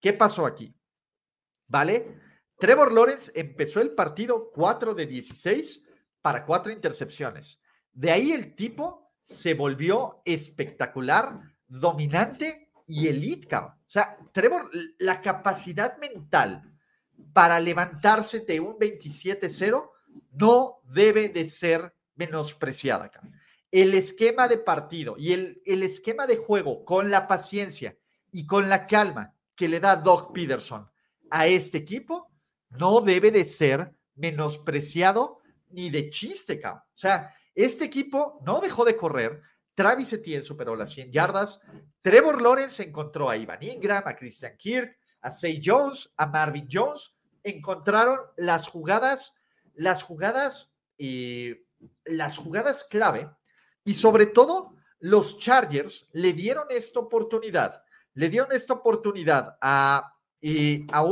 ¿Qué 0.00 0.12
pasó 0.12 0.46
aquí? 0.46 0.74
¿Vale? 1.66 2.18
Trevor 2.58 2.92
Lawrence 2.92 3.30
empezó 3.34 3.80
el 3.80 3.90
partido 3.90 4.50
4 4.52 4.94
de 4.94 5.06
16 5.06 5.84
para 6.22 6.44
4 6.44 6.72
intercepciones. 6.72 7.60
De 7.92 8.10
ahí 8.10 8.32
el 8.32 8.54
tipo 8.54 9.12
se 9.20 9.54
volvió 9.54 10.22
espectacular, 10.24 11.40
dominante 11.66 12.72
y 12.86 13.08
elite, 13.08 13.54
O 13.54 13.74
sea, 13.86 14.16
Trevor, 14.32 14.70
la 14.98 15.20
capacidad 15.20 15.98
mental 15.98 16.62
para 17.32 17.60
levantarse 17.60 18.40
de 18.40 18.60
un 18.60 18.78
27-0 18.78 19.90
no 20.32 20.80
debe 20.84 21.28
de 21.28 21.48
ser 21.48 21.94
menospreciada, 22.18 23.10
El 23.70 23.94
esquema 23.94 24.48
de 24.48 24.58
partido 24.58 25.16
y 25.18 25.32
el, 25.32 25.62
el 25.64 25.82
esquema 25.82 26.26
de 26.26 26.36
juego 26.36 26.84
con 26.84 27.10
la 27.10 27.26
paciencia 27.26 27.96
y 28.30 28.46
con 28.46 28.68
la 28.68 28.86
calma 28.86 29.34
que 29.54 29.68
le 29.68 29.80
da 29.80 29.96
Doug 29.96 30.32
Peterson 30.32 30.88
a 31.30 31.46
este 31.46 31.78
equipo 31.78 32.30
no 32.70 33.00
debe 33.00 33.30
de 33.30 33.44
ser 33.44 33.94
menospreciado 34.14 35.40
ni 35.70 35.90
de 35.90 36.10
chiste, 36.10 36.58
cabrón. 36.58 36.82
O 36.82 36.98
sea, 36.98 37.34
este 37.54 37.84
equipo 37.84 38.40
no 38.44 38.60
dejó 38.60 38.84
de 38.84 38.96
correr. 38.96 39.42
Travis 39.74 40.12
Etienne 40.12 40.42
superó 40.42 40.74
las 40.74 40.90
100 40.90 41.12
yardas. 41.12 41.60
Trevor 42.02 42.42
Lawrence 42.42 42.82
encontró 42.82 43.30
a 43.30 43.36
Ivan 43.36 43.62
Ingram, 43.62 44.02
a 44.06 44.16
Christian 44.16 44.56
Kirk, 44.56 44.96
a 45.20 45.30
Say 45.30 45.60
Jones, 45.62 46.12
a 46.16 46.26
Marvin 46.26 46.68
Jones. 46.70 47.16
Encontraron 47.42 48.18
las 48.36 48.68
jugadas, 48.68 49.34
las 49.74 50.02
jugadas, 50.02 50.76
eh, 50.98 51.64
las 52.04 52.38
jugadas 52.38 52.84
clave 52.84 53.30
y 53.84 53.94
sobre 53.94 54.26
todo 54.26 54.74
los 54.98 55.38
Chargers 55.38 56.08
le 56.12 56.32
dieron 56.32 56.66
esta 56.70 57.00
oportunidad, 57.00 57.82
le 58.14 58.28
dieron 58.28 58.52
esta 58.52 58.74
oportunidad 58.74 59.56
a, 59.60 60.14
eh, 60.40 60.86
a, 60.92 61.04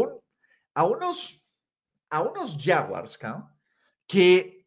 a 0.75 0.85
unos 0.85 1.43
a 2.11 2.23
unos 2.23 2.57
Jaguars 2.59 3.19
que 4.07 4.67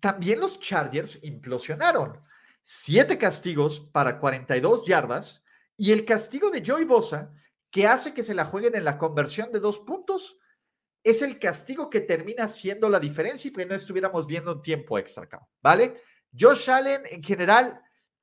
también 0.00 0.40
los 0.40 0.58
Chargers 0.58 1.22
implosionaron. 1.22 2.20
Siete 2.60 3.18
castigos 3.18 3.80
para 3.80 4.18
42 4.18 4.84
yardas 4.84 5.42
y 5.76 5.92
el 5.92 6.04
castigo 6.04 6.50
de 6.50 6.62
Joey 6.64 6.84
Bosa, 6.84 7.32
que 7.70 7.86
hace 7.86 8.12
que 8.12 8.24
se 8.24 8.34
la 8.34 8.44
jueguen 8.44 8.74
en 8.74 8.84
la 8.84 8.98
conversión 8.98 9.50
de 9.52 9.60
dos 9.60 9.78
puntos, 9.80 10.38
es 11.02 11.22
el 11.22 11.38
castigo 11.38 11.90
que 11.90 12.00
termina 12.00 12.48
siendo 12.48 12.88
la 12.88 13.00
diferencia 13.00 13.48
y 13.48 13.52
que 13.52 13.66
no 13.66 13.74
estuviéramos 13.74 14.26
viendo 14.26 14.52
un 14.52 14.62
tiempo 14.62 14.98
extra, 14.98 15.28
¿vale? 15.60 16.00
Josh 16.38 16.70
Allen, 16.70 17.02
en 17.10 17.22
general, 17.22 17.80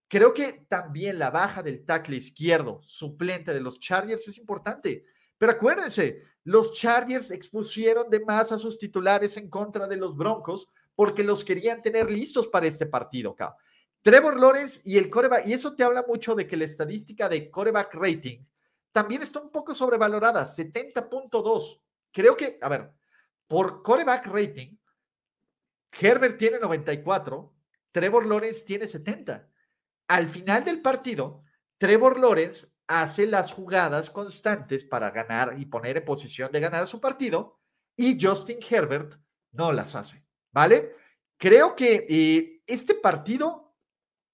creo 0.08 0.34
que 0.34 0.66
también 0.68 1.20
la 1.20 1.30
baja 1.30 1.62
del 1.62 1.86
tackle 1.86 2.16
izquierdo, 2.16 2.82
suplente 2.86 3.54
de 3.54 3.62
los 3.62 3.80
Chargers, 3.80 4.28
es 4.28 4.38
importante. 4.38 5.06
Pero 5.38 5.52
acuérdense, 5.52 6.24
los 6.44 6.74
Chargers 6.74 7.32
expusieron 7.32 8.10
de 8.10 8.20
más 8.22 8.52
a 8.52 8.58
sus 8.58 8.78
titulares 8.80 9.38
en 9.38 9.50
contra 9.50 9.88
de 9.88 9.98
los 9.98 10.16
Broncos 10.16 10.68
porque 10.96 11.24
los 11.24 11.44
querían 11.44 11.82
tener 11.82 12.10
listos 12.10 12.48
para 12.48 12.68
este 12.68 12.86
partido. 12.86 13.32
Acá. 13.32 13.56
Trevor 14.02 14.40
Lawrence 14.40 14.82
y 14.86 14.98
el 14.98 15.10
coreback, 15.10 15.46
y 15.46 15.54
eso 15.54 15.76
te 15.76 15.84
habla 15.84 16.06
mucho 16.08 16.34
de 16.34 16.48
que 16.48 16.58
la 16.58 16.66
estadística 16.66 17.28
de 17.28 17.52
coreback 17.52 17.94
rating 17.94 18.46
también 18.92 19.22
está 19.22 19.40
un 19.40 19.52
poco 19.52 19.76
sobrevalorada, 19.76 20.46
70.2. 20.46 21.82
Creo 22.12 22.36
que, 22.36 22.58
a 22.62 22.70
ver, 22.70 22.92
por 23.48 23.84
coreback 23.84 24.28
rating, 24.28 24.78
Herbert 26.00 26.38
tiene 26.38 26.60
94, 26.60 27.56
Trevor 27.92 28.26
Lawrence 28.26 28.66
tiene 28.66 28.88
70. 28.88 29.50
Al 30.08 30.28
final 30.28 30.64
del 30.64 30.82
partido, 30.82 31.44
Trevor 31.78 32.20
Lawrence 32.20 32.68
hace 32.88 33.28
las 33.28 33.52
jugadas 33.52 34.10
constantes 34.10 34.84
para 34.84 35.12
ganar 35.12 35.56
y 35.58 35.66
poner 35.66 35.98
en 35.98 36.06
posición 36.06 36.52
de 36.52 36.60
ganar 36.60 36.88
su 36.88 37.00
partido 37.00 37.60
y 37.96 38.18
Justin 38.20 38.60
Herbert 38.68 39.16
no 39.52 39.72
las 39.72 39.96
hace, 39.96 40.26
¿vale? 40.52 40.96
Creo 41.38 41.76
que 41.76 42.06
eh, 42.10 42.62
este 42.66 42.96
partido, 42.96 43.76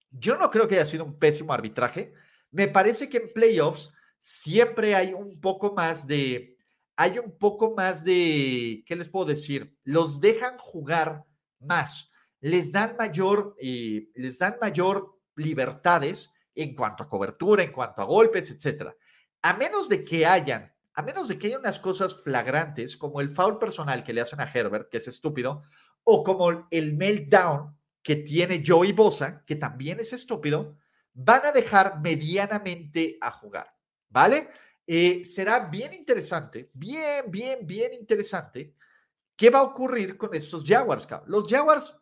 yo 0.10 0.38
no 0.38 0.50
creo 0.50 0.68
que 0.68 0.76
haya 0.76 0.86
sido 0.86 1.04
un 1.04 1.20
pésimo 1.20 1.54
arbitraje. 1.54 2.14
Me 2.52 2.68
parece 2.68 3.10
que 3.10 3.18
en 3.18 3.34
playoffs 3.34 3.92
siempre 4.18 4.96
hay 4.96 5.14
un 5.14 5.40
poco 5.42 5.74
más 5.74 6.08
de, 6.08 6.55
hay 6.96 7.20
un 7.20 7.38
poco 7.38 7.74
más 7.76 8.04
de, 8.04 8.84
¿qué 8.86 8.96
les 8.96 9.10
puedo 9.10 9.26
decir? 9.26 9.76
Los 9.84 10.22
dejan 10.22 10.58
jugar 10.58 11.26
más, 11.60 12.12
les 12.40 12.72
dan 12.72 12.96
mayor, 12.98 13.56
eh, 13.60 14.10
les 14.16 14.38
dan 14.38 14.58
mayor 14.62 15.18
libertades 15.36 16.32
en 16.54 16.76
cuanto 16.76 17.04
a 17.04 17.10
cobertura, 17.10 17.64
en 17.64 17.72
cuanto 17.72 18.02
a 18.02 18.06
golpes, 18.06 18.50
etcétera. 18.50 18.96
A 19.42 19.54
menos 19.54 19.90
de 19.90 20.06
que 20.06 20.26
hayan, 20.26 20.74
a 20.94 21.02
menos 21.02 21.28
de 21.28 21.38
que 21.38 21.48
haya 21.48 21.60
unas 21.60 21.80
cosas 21.80 22.22
flagrantes 22.24 22.96
como 22.96 23.20
el 23.20 23.30
foul 23.30 23.60
personal 23.60 24.04
que 24.04 24.14
le 24.14 24.22
hacen 24.22 24.40
a 24.40 24.50
Herbert, 24.52 24.90
que 24.90 24.98
es 24.98 25.08
estúpido, 25.08 25.64
o 26.04 26.24
como 26.24 26.68
el 26.72 26.94
meltdown 26.94 27.78
que 28.02 28.16
tiene 28.16 28.64
Joey 28.66 28.94
Bosa, 28.94 29.44
que 29.46 29.56
también 29.56 30.00
es 30.00 30.14
estúpido, 30.14 30.78
van 31.14 31.46
a 31.46 31.52
dejar 31.52 32.00
medianamente 32.02 33.18
a 33.20 33.32
jugar, 33.32 33.74
¿vale? 34.10 34.50
Eh, 34.88 35.24
será 35.26 35.60
bien 35.60 35.94
interesante, 35.94 36.70
bien, 36.74 37.26
bien, 37.30 37.66
bien 37.66 37.94
interesante 37.94 38.76
qué 39.36 39.50
va 39.50 39.60
a 39.60 39.64
ocurrir 39.64 40.18
con 40.18 40.34
estos 40.36 40.64
Jaguars. 40.66 41.08
Los 41.26 41.48
Jaguars 41.48 41.96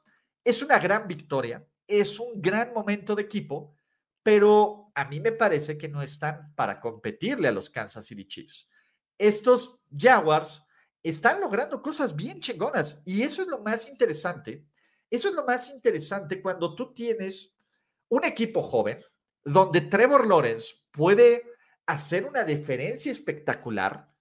es 0.44 0.62
una 0.62 0.78
gran 0.80 1.08
victoria, 1.08 1.66
es 1.88 2.20
un 2.20 2.42
gran 2.42 2.74
momento 2.74 3.16
de 3.16 3.24
equipo, 3.24 3.76
pero 4.22 4.92
a 4.94 5.06
mí 5.06 5.20
me 5.20 5.32
parece 5.32 5.78
que 5.78 5.88
no 5.88 6.02
están 6.02 6.54
para 6.56 6.80
competirle 6.80 7.48
a 7.48 7.52
los 7.52 7.70
Kansas 7.70 8.06
City 8.06 8.26
Chiefs. 8.26 8.68
Estos 9.18 9.80
Jaguars 9.92 10.64
están 11.02 11.42
logrando 11.42 11.82
cosas 11.82 12.16
bien 12.16 12.40
chingonas 12.40 13.02
y 13.06 13.24
eso 13.24 13.42
es 13.42 13.48
lo 13.48 13.60
más 13.60 13.88
interesante. 13.90 14.66
Eso 15.10 15.30
es 15.30 15.36
lo 15.36 15.46
más 15.46 15.70
interesante 15.70 16.42
cuando 16.42 16.76
tú 16.76 16.94
tienes 16.94 17.54
un 18.10 18.24
equipo 18.24 18.62
joven 18.62 19.04
donde 19.44 19.82
Trevor 19.82 20.28
Lawrence 20.28 20.74
puede 20.92 21.53
hacer 21.86 22.26
una 22.26 22.44
diferencia 22.44 23.12
espectacular 23.12 24.12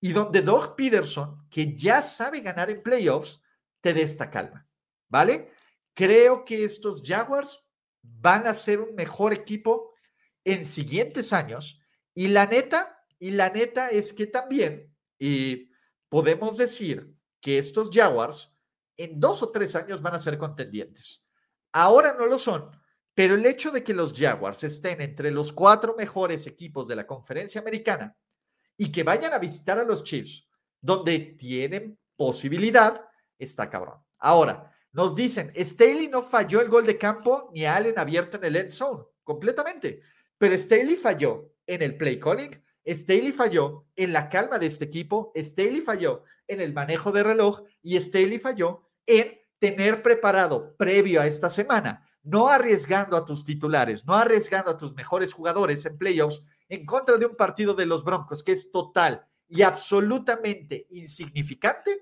y 0.00 0.12
donde 0.12 0.40
Doug 0.40 0.74
Peterson, 0.76 1.46
que 1.50 1.74
ya 1.76 2.02
sabe 2.02 2.40
ganar 2.40 2.70
en 2.70 2.82
playoffs, 2.82 3.42
te 3.80 3.92
dé 3.92 4.02
esta 4.02 4.30
calma. 4.30 4.66
¿Vale? 5.08 5.50
Creo 5.94 6.44
que 6.44 6.64
estos 6.64 7.02
Jaguars 7.04 7.62
van 8.02 8.46
a 8.46 8.54
ser 8.54 8.80
un 8.80 8.94
mejor 8.94 9.32
equipo 9.32 9.92
en 10.44 10.64
siguientes 10.64 11.32
años. 11.32 11.80
Y 12.14 12.28
la 12.28 12.46
neta, 12.46 13.04
y 13.18 13.32
la 13.32 13.50
neta 13.50 13.88
es 13.88 14.12
que 14.12 14.26
también 14.26 14.90
y 15.20 15.70
podemos 16.08 16.56
decir 16.56 17.14
que 17.40 17.58
estos 17.58 17.90
Jaguars 17.92 18.52
en 18.96 19.20
dos 19.20 19.42
o 19.42 19.50
tres 19.50 19.76
años 19.76 20.02
van 20.02 20.14
a 20.14 20.18
ser 20.18 20.38
contendientes. 20.38 21.22
Ahora 21.72 22.16
no 22.18 22.26
lo 22.26 22.38
son, 22.38 22.70
pero 23.14 23.34
el 23.34 23.44
hecho 23.46 23.70
de 23.70 23.82
que 23.82 23.94
los 23.94 24.12
Jaguars 24.12 24.64
estén 24.64 25.00
entre 25.00 25.30
los 25.30 25.52
cuatro 25.52 25.94
mejores 25.96 26.46
equipos 26.46 26.88
de 26.88 26.96
la 26.96 27.06
conferencia 27.06 27.60
americana 27.60 28.16
y 28.76 28.90
que 28.90 29.02
vayan 29.02 29.32
a 29.32 29.38
visitar 29.38 29.78
a 29.78 29.84
los 29.84 30.04
Chiefs, 30.04 30.46
donde 30.80 31.18
tienen 31.38 31.98
posibilidad, 32.16 33.04
está 33.38 33.68
cabrón. 33.68 33.98
Ahora, 34.18 34.72
nos 34.92 35.14
dicen, 35.14 35.52
Staley 35.54 36.08
no 36.08 36.22
falló 36.22 36.60
el 36.60 36.68
gol 36.68 36.84
de 36.84 36.98
campo 36.98 37.50
ni 37.54 37.64
Allen 37.64 37.98
abierto 37.98 38.36
en 38.38 38.44
el 38.44 38.56
end 38.56 38.70
zone, 38.70 39.04
completamente. 39.22 40.00
Pero 40.36 40.56
Staley 40.56 40.96
falló 40.96 41.52
en 41.66 41.82
el 41.82 41.96
play 41.96 42.18
calling, 42.18 42.50
Staley 42.86 43.32
falló 43.32 43.86
en 43.94 44.12
la 44.12 44.28
calma 44.28 44.58
de 44.58 44.66
este 44.66 44.86
equipo, 44.86 45.32
Staley 45.36 45.80
falló 45.80 46.24
en 46.48 46.60
el 46.60 46.72
manejo 46.72 47.12
de 47.12 47.22
reloj 47.22 47.62
y 47.82 48.00
Staley 48.00 48.38
falló 48.38 48.88
en 49.06 49.38
tener 49.58 50.02
preparado 50.02 50.76
previo 50.76 51.20
a 51.20 51.26
esta 51.26 51.50
semana, 51.50 52.09
no 52.22 52.48
arriesgando 52.48 53.16
a 53.16 53.24
tus 53.24 53.44
titulares, 53.44 54.04
no 54.04 54.14
arriesgando 54.14 54.70
a 54.70 54.78
tus 54.78 54.94
mejores 54.94 55.32
jugadores 55.32 55.84
en 55.86 55.96
playoffs 55.96 56.42
en 56.68 56.84
contra 56.86 57.16
de 57.16 57.26
un 57.26 57.36
partido 57.36 57.74
de 57.74 57.86
los 57.86 58.04
Broncos 58.04 58.42
que 58.42 58.52
es 58.52 58.70
total 58.70 59.26
y 59.48 59.62
absolutamente 59.62 60.86
insignificante 60.90 61.98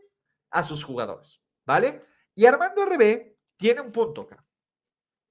a 0.51 0.63
sus 0.63 0.85
jugadores, 0.85 1.41
¿vale? 1.65 2.05
Y 2.35 2.47
Armando 2.47 2.85
RB 2.85 3.37
tiene 3.57 3.81
un 3.81 3.93
punto 3.93 4.23
acá. 4.23 4.45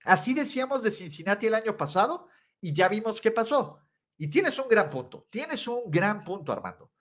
Así 0.03 0.33
decíamos 0.33 0.81
de 0.81 0.91
Cincinnati 0.91 1.47
el 1.47 1.55
año 1.55 1.75
pasado 1.75 2.27
y 2.61 2.73
ya 2.73 2.87
vimos 2.87 3.21
qué 3.21 3.31
pasó. 3.31 3.81
Y 4.17 4.27
tienes 4.29 4.57
un 4.57 4.67
gran 4.67 4.89
punto, 4.89 5.27
tienes 5.29 5.67
un 5.67 5.83
gran 5.91 6.23
punto, 6.23 6.51
Armando. 6.51 6.91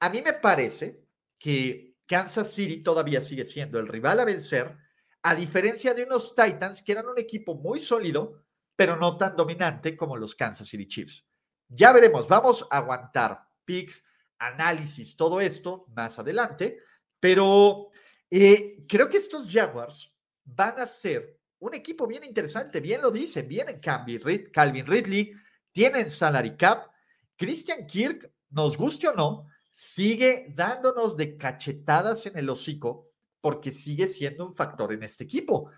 A 0.00 0.08
mí 0.08 0.22
me 0.22 0.32
parece 0.32 1.04
que 1.38 1.96
Kansas 2.06 2.52
City 2.52 2.82
todavía 2.82 3.20
sigue 3.20 3.44
siendo 3.44 3.78
el 3.78 3.88
rival 3.88 4.20
a 4.20 4.24
vencer, 4.24 4.76
a 5.24 5.34
diferencia 5.34 5.94
de 5.94 6.04
unos 6.04 6.34
Titans 6.34 6.82
que 6.82 6.92
eran 6.92 7.06
un 7.06 7.18
equipo 7.18 7.54
muy 7.54 7.80
sólido, 7.80 8.44
pero 8.76 8.94
no 8.94 9.16
tan 9.16 9.34
dominante 9.34 9.96
como 9.96 10.18
los 10.18 10.34
Kansas 10.34 10.68
City 10.68 10.86
Chiefs. 10.86 11.24
Ya 11.66 11.92
veremos, 11.92 12.28
vamos 12.28 12.66
a 12.70 12.76
aguantar 12.76 13.48
picks, 13.64 14.04
análisis, 14.38 15.16
todo 15.16 15.40
esto 15.40 15.86
más 15.96 16.18
adelante, 16.18 16.78
pero 17.18 17.88
eh, 18.30 18.84
creo 18.86 19.08
que 19.08 19.16
estos 19.16 19.48
Jaguars 19.50 20.14
van 20.44 20.78
a 20.78 20.86
ser 20.86 21.40
un 21.58 21.72
equipo 21.72 22.06
bien 22.06 22.22
interesante, 22.24 22.80
bien 22.80 23.00
lo 23.00 23.10
dicen, 23.10 23.48
vienen 23.48 23.80
Calvin 23.80 24.86
Ridley, 24.86 25.32
tienen 25.72 26.10
salary 26.10 26.54
cap. 26.54 26.90
Christian 27.38 27.86
Kirk, 27.86 28.30
nos 28.50 28.76
guste 28.76 29.08
o 29.08 29.14
no, 29.14 29.46
sigue 29.70 30.52
dándonos 30.54 31.16
de 31.16 31.38
cachetadas 31.38 32.26
en 32.26 32.36
el 32.36 32.50
hocico 32.50 33.03
porque 33.44 33.74
sigue 33.74 34.06
siendo 34.06 34.46
un 34.46 34.56
factor 34.56 34.90
en 34.94 35.02
este 35.02 35.24
equipo. 35.24 35.70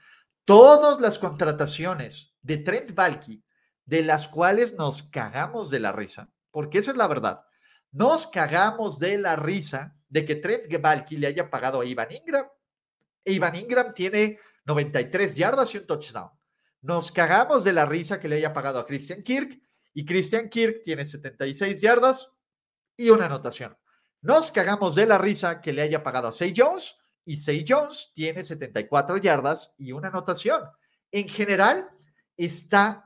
Todas 0.44 1.00
las 1.00 1.18
contrataciones 1.18 2.36
de 2.40 2.58
Trent 2.58 2.94
Valky, 2.94 3.42
de 3.84 4.04
las 4.04 4.28
cuales 4.28 4.74
nos 4.74 5.02
cagamos 5.02 5.68
de 5.68 5.80
la 5.80 5.90
risa, 5.90 6.30
porque 6.52 6.78
esa 6.78 6.92
es 6.92 6.96
la 6.96 7.08
verdad. 7.08 7.40
Nos 7.90 8.28
cagamos 8.28 9.00
de 9.00 9.18
la 9.18 9.34
risa 9.34 9.96
de 10.08 10.24
que 10.24 10.36
Trent 10.36 10.68
Gebalki 10.68 11.16
le 11.16 11.26
haya 11.26 11.50
pagado 11.50 11.80
a 11.80 11.84
Ivan 11.84 12.12
Ingram. 12.12 12.46
Ivan 13.24 13.56
Ingram 13.56 13.92
tiene 13.92 14.38
93 14.64 15.34
yardas 15.34 15.74
y 15.74 15.78
un 15.78 15.86
touchdown. 15.88 16.30
Nos 16.82 17.10
cagamos 17.10 17.64
de 17.64 17.72
la 17.72 17.84
risa 17.84 18.20
que 18.20 18.28
le 18.28 18.36
haya 18.36 18.52
pagado 18.52 18.78
a 18.78 18.86
Christian 18.86 19.24
Kirk 19.24 19.60
y 19.92 20.04
Christian 20.04 20.48
Kirk 20.50 20.84
tiene 20.84 21.04
76 21.04 21.80
yardas 21.80 22.30
y 22.96 23.10
una 23.10 23.26
anotación. 23.26 23.76
Nos 24.20 24.52
cagamos 24.52 24.94
de 24.94 25.06
la 25.06 25.18
risa 25.18 25.60
que 25.60 25.72
le 25.72 25.82
haya 25.82 26.04
pagado 26.04 26.28
a 26.28 26.32
Say 26.32 26.54
Jones 26.56 26.94
Say 27.34 27.64
Jones 27.66 28.12
tiene 28.14 28.44
74 28.44 29.16
yardas 29.16 29.74
y 29.78 29.90
una 29.90 30.08
anotación. 30.08 30.62
En 31.10 31.28
general, 31.28 31.90
está, 32.36 33.04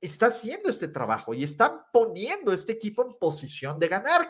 está 0.00 0.26
haciendo 0.26 0.68
este 0.68 0.88
trabajo 0.88 1.34
y 1.34 1.44
están 1.44 1.82
poniendo 1.92 2.52
este 2.52 2.72
equipo 2.72 3.04
en 3.04 3.14
posición 3.20 3.78
de 3.78 3.86
ganar. 3.86 4.28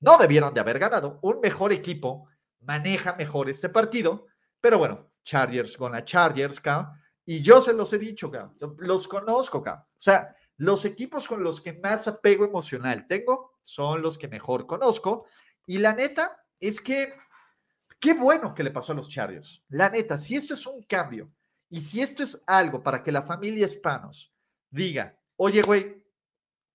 No 0.00 0.18
debieron 0.18 0.52
de 0.52 0.60
haber 0.60 0.78
ganado. 0.78 1.18
Un 1.22 1.40
mejor 1.40 1.72
equipo 1.72 2.28
maneja 2.60 3.14
mejor 3.14 3.48
este 3.48 3.68
partido, 3.68 4.26
pero 4.60 4.78
bueno, 4.78 5.10
Chargers 5.24 5.76
con 5.76 5.92
la 5.92 6.04
Chargers, 6.04 6.60
y 7.24 7.42
yo 7.42 7.60
se 7.60 7.72
los 7.72 7.92
he 7.92 7.98
dicho, 7.98 8.30
los 8.78 9.06
conozco, 9.06 9.58
o 9.58 9.84
sea, 9.96 10.34
los 10.56 10.84
equipos 10.84 11.28
con 11.28 11.42
los 11.42 11.60
que 11.60 11.74
más 11.74 12.08
apego 12.08 12.44
emocional 12.44 13.06
tengo 13.06 13.58
son 13.62 14.02
los 14.02 14.18
que 14.18 14.28
mejor 14.28 14.66
conozco, 14.66 15.26
y 15.66 15.78
la 15.78 15.92
neta 15.92 16.44
es 16.58 16.80
que 16.80 17.14
qué 17.98 18.14
bueno 18.14 18.54
que 18.54 18.62
le 18.62 18.70
pasó 18.70 18.92
a 18.92 18.96
los 18.96 19.08
Chargers. 19.08 19.62
La 19.68 19.88
neta, 19.88 20.18
si 20.18 20.36
esto 20.36 20.54
es 20.54 20.66
un 20.66 20.82
cambio 20.82 21.32
y 21.68 21.80
si 21.80 22.00
esto 22.00 22.22
es 22.22 22.42
algo 22.46 22.82
para 22.82 23.02
que 23.02 23.12
la 23.12 23.22
familia 23.22 23.66
Hispanos 23.66 24.32
diga, 24.70 25.18
oye, 25.36 25.62
güey, 25.62 26.04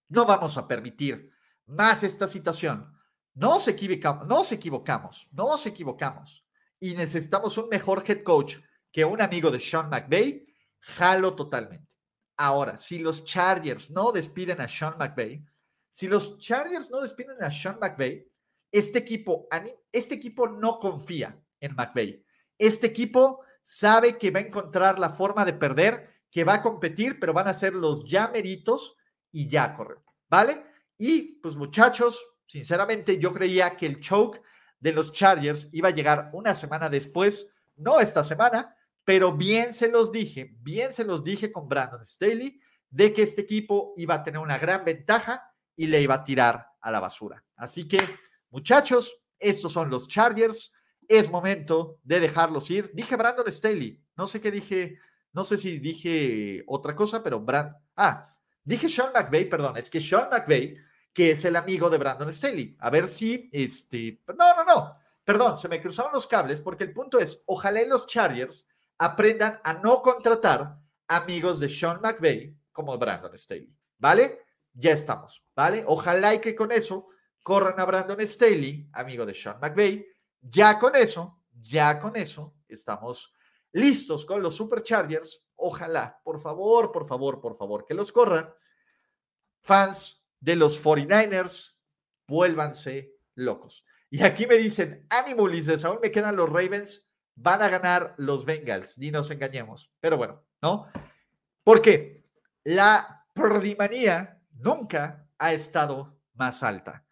no 0.10 0.25
vamos 0.25 0.58
a 0.58 0.68
permitir 0.68 1.32
más 1.65 2.03
esta 2.03 2.27
situación. 2.27 2.92
No 3.34 3.56
nos 3.56 3.68
equivocamos, 3.68 4.27
nos 4.27 4.51
equivocamos, 4.51 5.27
nos 5.32 5.65
equivocamos 5.65 6.46
y 6.80 6.94
necesitamos 6.94 7.58
un 7.58 7.70
mejor 7.70 8.03
head 8.06 8.22
coach 8.24 8.58
que 8.92 9.03
un 9.03 9.22
amigo 9.22 9.50
de 9.50 9.60
Sean 9.60 9.89
McVay, 9.89 10.46
jalo 10.80 11.34
totalmente. 11.34 11.88
Ahora, 12.38 12.77
si 12.77 13.00
los 13.00 13.25
Chargers 13.25 13.89
no 13.89 14.12
despiden 14.12 14.62
a 14.62 14.68
Sean 14.68 14.98
McVay, 15.00 15.44
si 15.92 16.08
los 16.08 16.38
Chargers 16.38 16.92
no 16.92 17.01
despiden 17.01 17.42
a 17.42 17.50
Sean 17.50 17.80
McVay, 17.80 18.27
este 18.74 19.00
equipo, 19.00 19.48
este 19.92 20.15
equipo 20.15 20.48
no 20.48 20.80
confía 20.80 21.39
en 21.60 21.75
McVay. 21.75 22.25
Este 22.58 22.88
equipo 22.88 23.42
sabe 23.62 24.18
que 24.18 24.32
va 24.32 24.39
a 24.39 24.44
encontrar 24.44 25.00
la 25.00 25.12
forma 25.12 25.46
de 25.46 25.53
perder, 25.53 26.10
que 26.30 26.44
va 26.44 26.56
a 26.56 26.62
competir, 26.62 27.20
pero 27.20 27.34
van 27.34 27.48
a 27.48 27.53
ser 27.53 27.74
los 27.74 28.03
ya 28.03 28.27
meritos 28.27 28.98
y 29.32 29.48
ya 29.48 29.75
correr, 29.75 30.00
¿vale? 30.27 30.65
Y 30.98 31.39
pues 31.39 31.56
muchachos, 31.56 32.25
sinceramente 32.48 33.20
yo 33.20 33.32
creía 33.32 33.75
que 33.77 33.86
el 33.86 34.00
choke 34.00 34.42
de 34.80 34.92
los 34.92 35.12
Chargers 35.12 35.70
iba 35.72 35.89
a 35.89 35.94
llegar 35.94 36.32
una 36.34 36.56
semana 36.56 36.89
después, 36.89 37.53
no 37.75 38.00
esta 38.00 38.24
semana, 38.24 38.75
pero 39.03 39.38
bien 39.38 39.74
se 39.74 39.88
los 39.88 40.12
dije, 40.12 40.56
bien 40.62 40.94
se 40.94 41.06
los 41.06 41.24
dije 41.24 41.51
con 41.51 41.70
Brandon 41.70 42.06
Staley, 42.06 42.60
de 42.89 43.13
que 43.13 43.24
este 43.24 43.42
equipo 43.42 43.94
iba 43.98 44.15
a 44.15 44.24
tener 44.24 44.39
una 44.39 44.58
gran 44.58 44.84
ventaja 44.84 45.53
y 45.75 45.88
le 45.88 46.01
iba 46.01 46.15
a 46.15 46.24
tirar 46.24 46.68
a 46.82 46.92
la 46.92 47.00
basura. 47.00 47.44
Así 47.56 47.88
que, 47.88 48.00
muchachos, 48.53 49.19
estos 49.39 49.74
son 49.74 49.89
los 49.89 50.07
Chargers. 50.07 50.74
Es 51.07 51.29
momento 51.29 52.00
de 52.03 52.22
dejarlos 52.22 52.69
ir. 52.69 52.91
Dije 52.93 53.17
Brandon 53.17 53.51
Staley, 53.51 54.01
no 54.15 54.27
sé 54.27 54.39
qué 54.39 54.51
dije, 54.51 55.00
no 55.33 55.43
sé 55.43 55.57
si 55.57 55.79
dije 55.79 56.63
otra 56.67 56.95
cosa, 56.95 57.22
pero 57.22 57.41
Brand. 57.41 57.75
Ah, 57.98 58.33
dije 58.63 58.88
Sean 58.88 59.12
McVay, 59.13 59.50
perdón, 59.50 59.75
es 59.75 59.89
que 59.89 60.00
Sean 60.00 60.29
McVay, 60.31 60.77
que 61.11 61.31
es 61.31 61.44
el 61.44 61.55
amigo 61.57 61.89
de 61.89 61.98
Brandon 61.98 62.31
Staley. 62.31 62.77
A 62.79 62.89
ver 62.89 63.09
si, 63.09 63.50
este, 63.51 64.22
no, 64.37 64.55
no, 64.55 64.63
no, 64.63 64.96
perdón, 65.25 65.57
se 65.57 65.68
me 65.68 65.81
cruzaron 65.81 66.13
los 66.13 66.27
cables 66.27 66.61
porque 66.61 66.85
el 66.85 66.94
punto 66.94 67.20
es, 67.20 67.42
ojalá 67.48 67.83
los 67.85 68.05
Chargers 68.07 68.70
aprendan 68.98 69.59
a 69.63 69.74
no 69.74 70.01
contratar 70.01 70.77
amigos 71.07 71.59
de 71.59 71.68
Sean 71.68 72.00
McVay 72.01 72.55
como 72.72 72.98
Brandon 72.98 73.37
Staley, 73.37 73.75
¿vale? 73.98 74.39
Ya 74.74 74.92
estamos, 74.92 75.44
¿vale? 75.55 75.83
Ojalá 75.85 76.33
y 76.33 76.39
que 76.39 76.55
con 76.55 76.72
eso 76.72 77.09
corran 77.44 77.79
a 77.79 77.86
Brandon 77.86 78.25
Staley, 78.25 78.90
amigo 78.94 79.25
de 79.25 79.34
Sean 79.34 79.60
McVay. 79.60 80.08
Ya 80.42 80.79
con 80.79 80.96
eso, 80.96 81.44
ya 81.51 82.00
con 82.00 82.16
eso, 82.16 82.56
estamos 82.68 83.34
listos 83.72 84.25
con 84.25 84.42
los 84.42 84.56
Superchargers. 84.56 85.44
Ojalá, 85.56 86.20
por 86.24 86.40
favor, 86.40 86.92
por 86.92 87.08
favor, 87.08 87.40
por 87.40 87.56
favor, 87.56 87.86
que 87.86 87.94
los 87.94 88.12
corran. 88.12 88.51
Fans 89.62 90.25
de 90.40 90.56
los 90.56 90.84
49ers, 90.84 91.77
vuélvanse 92.27 93.16
locos. 93.36 93.86
Y 94.10 94.24
aquí 94.24 94.46
me 94.48 94.56
dicen, 94.56 95.06
ánimo 95.10 95.48
aún 95.48 96.00
me 96.01 96.12
quedan 96.12 96.36
los 96.36 96.50
Ravens 96.50 97.10
van 97.36 97.62
a 97.62 97.70
ganar 97.70 98.14
los 98.18 98.46
Bengals, 98.46 98.98
ni 98.98 99.12
nos 99.12 99.32
engañemos. 99.32 99.92
Pero 100.00 100.18
bueno, 100.18 100.44
¿no? 100.62 100.88
Porque 101.64 102.25
la 102.64 103.25
perdimanía 103.34 104.42
nunca 104.51 105.27
ha 105.38 105.53
estado 105.53 106.20
más 106.34 106.64
alta. 106.64 107.02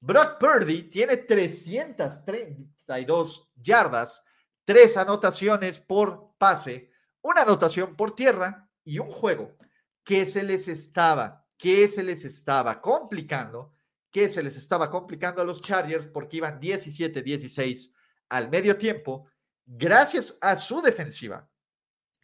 Brock 0.00 0.38
Purdy 0.38 0.84
tiene 0.84 1.18
332 1.18 3.50
yardas, 3.54 4.24
tres 4.64 4.96
anotaciones 4.96 5.78
por 5.78 6.32
pase, 6.38 6.90
una 7.20 7.42
anotación 7.42 7.94
por 7.96 8.14
tierra 8.14 8.66
y 8.82 8.98
un 8.98 9.10
juego. 9.10 9.58
Que 10.02 10.24
se 10.24 10.42
les 10.42 10.68
estaba, 10.68 11.46
que 11.58 11.86
se 11.88 12.02
les 12.02 12.24
estaba 12.24 12.80
complicando, 12.80 13.74
que 14.10 14.30
se 14.30 14.42
les 14.42 14.56
estaba 14.56 14.90
complicando 14.90 15.42
a 15.42 15.44
los 15.44 15.60
Chargers 15.60 16.06
porque 16.06 16.38
iban 16.38 16.58
17-16 16.58 17.92
al 18.30 18.48
medio 18.48 18.78
tiempo 18.78 19.26
gracias 19.66 20.38
a 20.40 20.56
su 20.56 20.80
defensiva. 20.80 21.46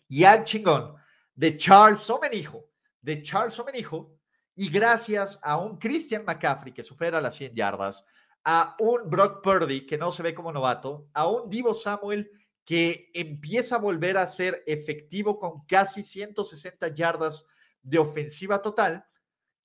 Y 0.08 0.24
al 0.24 0.44
chingón 0.44 0.94
de 1.34 1.56
Charles 1.56 2.08
Omenijo, 2.08 2.70
de 3.00 3.22
Charles 3.22 3.58
Omenijo, 3.58 4.15
y 4.56 4.70
gracias 4.70 5.38
a 5.42 5.58
un 5.58 5.78
Christian 5.78 6.24
McCaffrey 6.24 6.72
que 6.72 6.82
supera 6.82 7.20
las 7.20 7.36
100 7.36 7.54
yardas, 7.54 8.04
a 8.42 8.74
un 8.80 9.08
Brock 9.08 9.42
Purdy 9.42 9.86
que 9.86 9.98
no 9.98 10.10
se 10.10 10.22
ve 10.22 10.34
como 10.34 10.50
novato, 10.50 11.08
a 11.12 11.28
un 11.28 11.50
Divo 11.50 11.74
Samuel 11.74 12.30
que 12.64 13.10
empieza 13.14 13.76
a 13.76 13.80
volver 13.80 14.16
a 14.16 14.26
ser 14.26 14.64
efectivo 14.66 15.38
con 15.38 15.64
casi 15.66 16.02
160 16.02 16.88
yardas 16.88 17.44
de 17.82 17.98
ofensiva 17.98 18.60
total, 18.60 19.06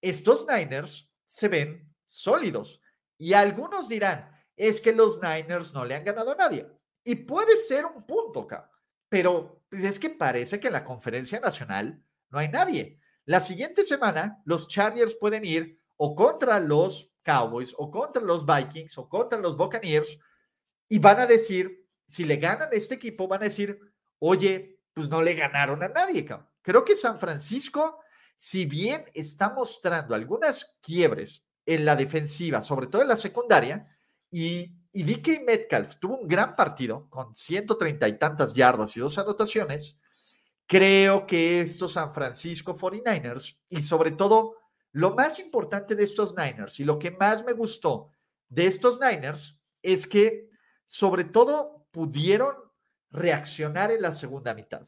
estos 0.02 0.46
Niners 0.46 1.10
se 1.24 1.48
ven 1.48 1.92
sólidos. 2.06 2.82
Y 3.18 3.34
algunos 3.34 3.88
dirán, 3.88 4.30
es 4.56 4.82
que 4.82 4.94
los 4.94 5.20
Niners 5.22 5.74
no 5.74 5.86
le 5.86 5.96
han 5.96 6.04
ganado 6.04 6.32
a 6.32 6.36
nadie. 6.36 6.68
Y 7.04 7.16
puede 7.16 7.56
ser 7.58 7.86
un 7.86 8.04
punto, 8.04 8.42
acá, 8.42 8.70
pero 9.10 9.64
es 9.72 10.00
que 10.00 10.12
parece 10.12 10.60
que 10.60 10.68
en 10.68 10.74
la 10.74 10.84
conferencia 10.84 11.40
nacional 11.40 12.04
no 12.30 12.38
hay 12.38 12.50
nadie. 12.50 13.01
La 13.26 13.40
siguiente 13.40 13.84
semana, 13.84 14.42
los 14.46 14.68
Chargers 14.68 15.16
pueden 15.16 15.46
ir 15.46 15.80
o 15.98 16.16
contra 16.16 16.60
los 16.60 17.12
Cowboys, 17.24 17.74
o 17.78 17.92
contra 17.92 18.22
los 18.22 18.46
Vikings, 18.46 18.98
o 18.98 19.08
contra 19.08 19.38
los 19.40 19.56
Buccaneers, 19.56 20.18
y 20.90 20.98
van 21.00 21.20
a 21.20 21.28
decir, 21.28 21.88
si 22.08 22.24
le 22.24 22.38
ganan 22.38 22.70
este 22.72 22.96
equipo, 22.96 23.28
van 23.28 23.42
a 23.42 23.46
decir, 23.46 23.80
oye, 24.20 24.80
pues 24.94 25.08
no 25.08 25.22
le 25.22 25.36
ganaron 25.36 25.84
a 25.84 25.88
nadie. 25.88 26.26
Creo 26.62 26.84
que 26.84 26.96
San 26.96 27.20
Francisco, 27.20 28.00
si 28.36 28.66
bien 28.66 29.06
está 29.14 29.50
mostrando 29.50 30.16
algunas 30.16 30.80
quiebres 30.82 31.46
en 31.66 31.86
la 31.86 31.96
defensiva, 31.96 32.62
sobre 32.62 32.88
todo 32.88 33.04
en 33.04 33.08
la 33.08 33.16
secundaria, 33.16 33.88
y 34.32 34.82
y 34.94 35.04
DK 35.04 35.44
Metcalf 35.46 35.96
tuvo 35.98 36.18
un 36.18 36.28
gran 36.28 36.54
partido 36.56 37.08
con 37.10 37.36
130 37.36 38.08
y 38.10 38.20
tantas 38.20 38.54
yardas 38.54 38.96
y 38.98 39.00
dos 39.00 39.18
anotaciones. 39.18 40.00
Creo 40.72 41.28
que 41.28 41.60
estos 41.60 41.92
San 41.92 42.14
Francisco 42.14 42.74
49ers 42.74 43.58
y 43.68 43.82
sobre 43.82 44.12
todo 44.12 44.56
lo 44.94 45.14
más 45.14 45.38
importante 45.38 45.96
de 45.96 46.06
estos 46.06 46.34
Niners 46.34 46.80
y 46.80 46.86
lo 46.86 46.98
que 46.98 47.12
más 47.12 47.44
me 47.44 47.52
gustó 47.52 48.14
de 48.48 48.68
estos 48.68 48.98
Niners 48.98 49.60
es 49.82 50.08
que 50.08 50.50
sobre 50.86 51.26
todo 51.26 51.90
pudieron 51.92 52.56
reaccionar 53.10 53.92
en 53.92 54.02
la 54.02 54.14
segunda 54.14 54.54
mitad. 54.54 54.88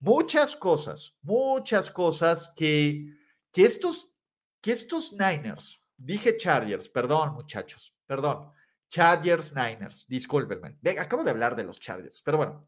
Muchas 0.00 0.56
cosas, 0.56 1.14
muchas 1.22 1.92
cosas 1.92 2.52
que, 2.56 3.16
que 3.52 3.62
estos, 3.62 4.12
que 4.60 4.72
estos 4.72 5.12
Niners, 5.12 5.80
dije 5.96 6.36
Chargers, 6.36 6.88
perdón 6.88 7.34
muchachos, 7.34 7.94
perdón, 8.04 8.50
Chargers 8.88 9.54
Niners, 9.54 10.08
discúlpenme. 10.08 10.76
Acabo 10.98 11.22
de 11.22 11.30
hablar 11.30 11.54
de 11.54 11.62
los 11.62 11.78
Chargers, 11.78 12.20
pero 12.20 12.38
bueno, 12.38 12.66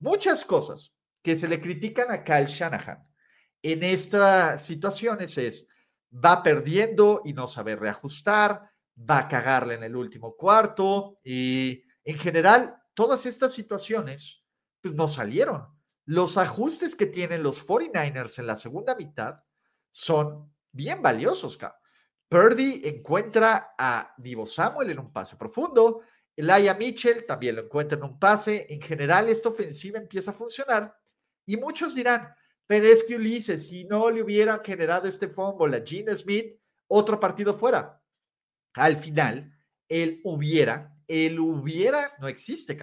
muchas 0.00 0.44
cosas 0.44 0.95
que 1.26 1.34
se 1.34 1.48
le 1.48 1.60
critican 1.60 2.12
a 2.12 2.22
Kyle 2.22 2.46
Shanahan 2.46 3.04
en 3.60 3.82
estas 3.82 4.64
situaciones 4.64 5.36
es, 5.38 5.66
va 6.12 6.40
perdiendo 6.40 7.22
y 7.24 7.32
no 7.32 7.48
sabe 7.48 7.74
reajustar, 7.74 8.70
va 8.96 9.18
a 9.18 9.28
cagarle 9.28 9.74
en 9.74 9.82
el 9.82 9.96
último 9.96 10.36
cuarto 10.36 11.18
y 11.24 11.82
en 12.04 12.16
general 12.16 12.80
todas 12.94 13.26
estas 13.26 13.52
situaciones 13.52 14.44
pues 14.80 14.94
no 14.94 15.08
salieron. 15.08 15.66
Los 16.04 16.38
ajustes 16.38 16.94
que 16.94 17.06
tienen 17.06 17.42
los 17.42 17.66
49ers 17.66 18.38
en 18.38 18.46
la 18.46 18.54
segunda 18.54 18.94
mitad 18.94 19.40
son 19.90 20.54
bien 20.70 21.02
valiosos, 21.02 21.58
Purdy 22.28 22.82
encuentra 22.84 23.74
a 23.76 24.14
Divo 24.16 24.46
Samuel 24.46 24.90
en 24.90 25.00
un 25.00 25.12
pase 25.12 25.34
profundo. 25.34 26.02
Laia 26.36 26.74
Mitchell 26.74 27.26
también 27.26 27.56
lo 27.56 27.62
encuentra 27.62 27.98
en 27.98 28.04
un 28.04 28.16
pase. 28.16 28.64
En 28.68 28.80
general, 28.80 29.28
esta 29.28 29.48
ofensiva 29.48 29.98
empieza 29.98 30.30
a 30.30 30.34
funcionar. 30.34 30.96
Y 31.46 31.56
muchos 31.56 31.94
dirán, 31.94 32.34
pero 32.66 32.86
es 32.86 33.04
que 33.04 33.14
Ulises, 33.14 33.68
si 33.68 33.84
no 33.84 34.10
le 34.10 34.22
hubieran 34.22 34.60
generado 34.62 35.08
este 35.08 35.28
fumble 35.28 35.76
a 35.76 35.82
Gene 35.84 36.14
Smith, 36.14 36.58
otro 36.88 37.18
partido 37.18 37.56
fuera. 37.56 38.02
Al 38.74 38.96
final, 38.96 39.52
el 39.88 40.20
hubiera, 40.24 40.94
el 41.06 41.38
hubiera 41.38 42.12
no 42.18 42.28
existe, 42.28 42.76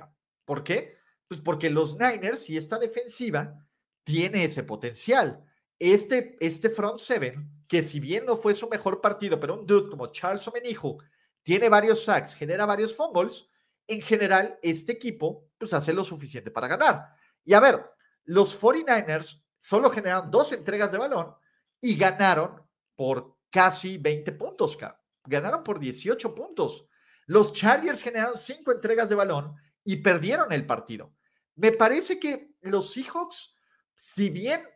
¿Por 0.45 0.63
qué? 0.63 0.97
Pues 1.27 1.41
porque 1.41 1.69
los 1.69 1.97
Niners 1.97 2.49
y 2.49 2.57
esta 2.57 2.77
defensiva 2.77 3.65
tiene 4.03 4.45
ese 4.45 4.63
potencial. 4.63 5.43
Este, 5.79 6.37
este 6.39 6.69
front 6.69 6.99
seven, 6.99 7.65
que 7.67 7.83
si 7.83 7.99
bien 7.99 8.25
no 8.25 8.37
fue 8.37 8.53
su 8.53 8.67
mejor 8.69 9.01
partido, 9.01 9.39
pero 9.39 9.59
un 9.59 9.65
dude 9.65 9.89
como 9.89 10.07
Charles 10.07 10.47
Omenijo 10.47 10.97
tiene 11.41 11.69
varios 11.69 12.03
sacks, 12.03 12.35
genera 12.35 12.65
varios 12.65 12.95
fumbles, 12.95 13.49
en 13.87 14.01
general 14.01 14.57
este 14.61 14.93
equipo 14.93 15.49
pues 15.57 15.73
hace 15.73 15.93
lo 15.93 16.03
suficiente 16.03 16.51
para 16.51 16.67
ganar. 16.67 17.09
Y 17.43 17.53
a 17.53 17.59
ver, 17.59 17.83
los 18.25 18.59
49ers 18.59 19.43
solo 19.57 19.89
generaron 19.89 20.31
dos 20.31 20.51
entregas 20.51 20.91
de 20.91 20.97
balón 20.97 21.35
y 21.81 21.95
ganaron 21.95 22.61
por 22.95 23.37
casi 23.49 23.97
20 23.97 24.31
puntos. 24.33 24.77
Ganaron 25.25 25.63
por 25.63 25.79
18 25.79 26.35
puntos. 26.35 26.87
Los 27.25 27.53
Chargers 27.53 28.01
generaron 28.01 28.37
cinco 28.37 28.71
entregas 28.71 29.09
de 29.09 29.15
balón 29.15 29.55
y 29.83 29.97
perdieron 29.97 30.51
el 30.51 30.65
partido. 30.65 31.13
Me 31.55 31.71
parece 31.71 32.19
que 32.19 32.55
los 32.61 32.91
Seahawks, 32.91 33.55
si 33.95 34.29
bien 34.29 34.67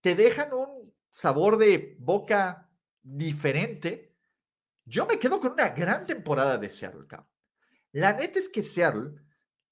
te 0.00 0.14
dejan 0.14 0.52
un 0.52 0.94
sabor 1.10 1.56
de 1.56 1.96
boca 1.98 2.70
diferente, 3.02 4.14
yo 4.84 5.06
me 5.06 5.18
quedo 5.18 5.40
con 5.40 5.52
una 5.52 5.70
gran 5.70 6.04
temporada 6.04 6.58
de 6.58 6.68
Seattle. 6.68 7.06
La 7.92 8.12
neta 8.12 8.38
es 8.38 8.48
que 8.48 8.62
Seattle, 8.62 9.14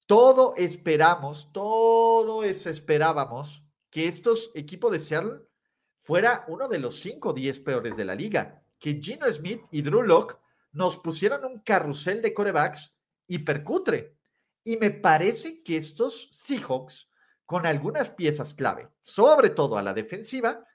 todo 0.05 0.53
esperamos, 0.55 1.51
todo 1.51 2.43
es 2.43 2.65
esperábamos 2.65 3.63
que 3.89 4.07
estos 4.07 4.51
equipos 4.53 4.91
de 4.91 4.99
Seattle 4.99 5.41
fuera 5.99 6.45
uno 6.47 6.67
de 6.67 6.79
los 6.79 6.99
5 6.99 7.29
o 7.29 7.33
10 7.33 7.59
peores 7.61 7.97
de 7.97 8.05
la 8.05 8.13
liga, 8.13 8.63
que 8.77 8.99
Gino 9.01 9.31
Smith 9.31 9.63
y 9.71 9.81
Drew 9.81 10.03
Locke 10.03 10.37
nos 10.71 10.97
pusieron 10.97 11.45
un 11.45 11.59
carrusel 11.61 12.21
de 12.21 12.33
corebacks 12.33 12.95
hipercutre. 13.27 14.15
Y 14.63 14.77
me 14.77 14.91
parece 14.91 15.63
que 15.63 15.77
estos 15.77 16.29
Seahawks, 16.31 17.09
con 17.45 17.65
algunas 17.65 18.09
piezas 18.09 18.53
clave, 18.53 18.89
sobre 18.99 19.49
todo 19.49 19.77
a 19.77 19.83
la 19.83 19.93
defensiva, 19.93 20.65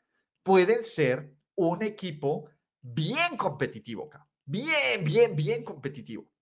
pueden 0.42 0.82
ser 0.82 1.32
un 1.54 1.82
equipo 1.82 2.48
bien 2.80 3.36
competitivo, 3.36 4.10
bien, 4.44 5.04
bien, 5.04 5.36
bien 5.36 5.64
competitivo. 5.64 6.32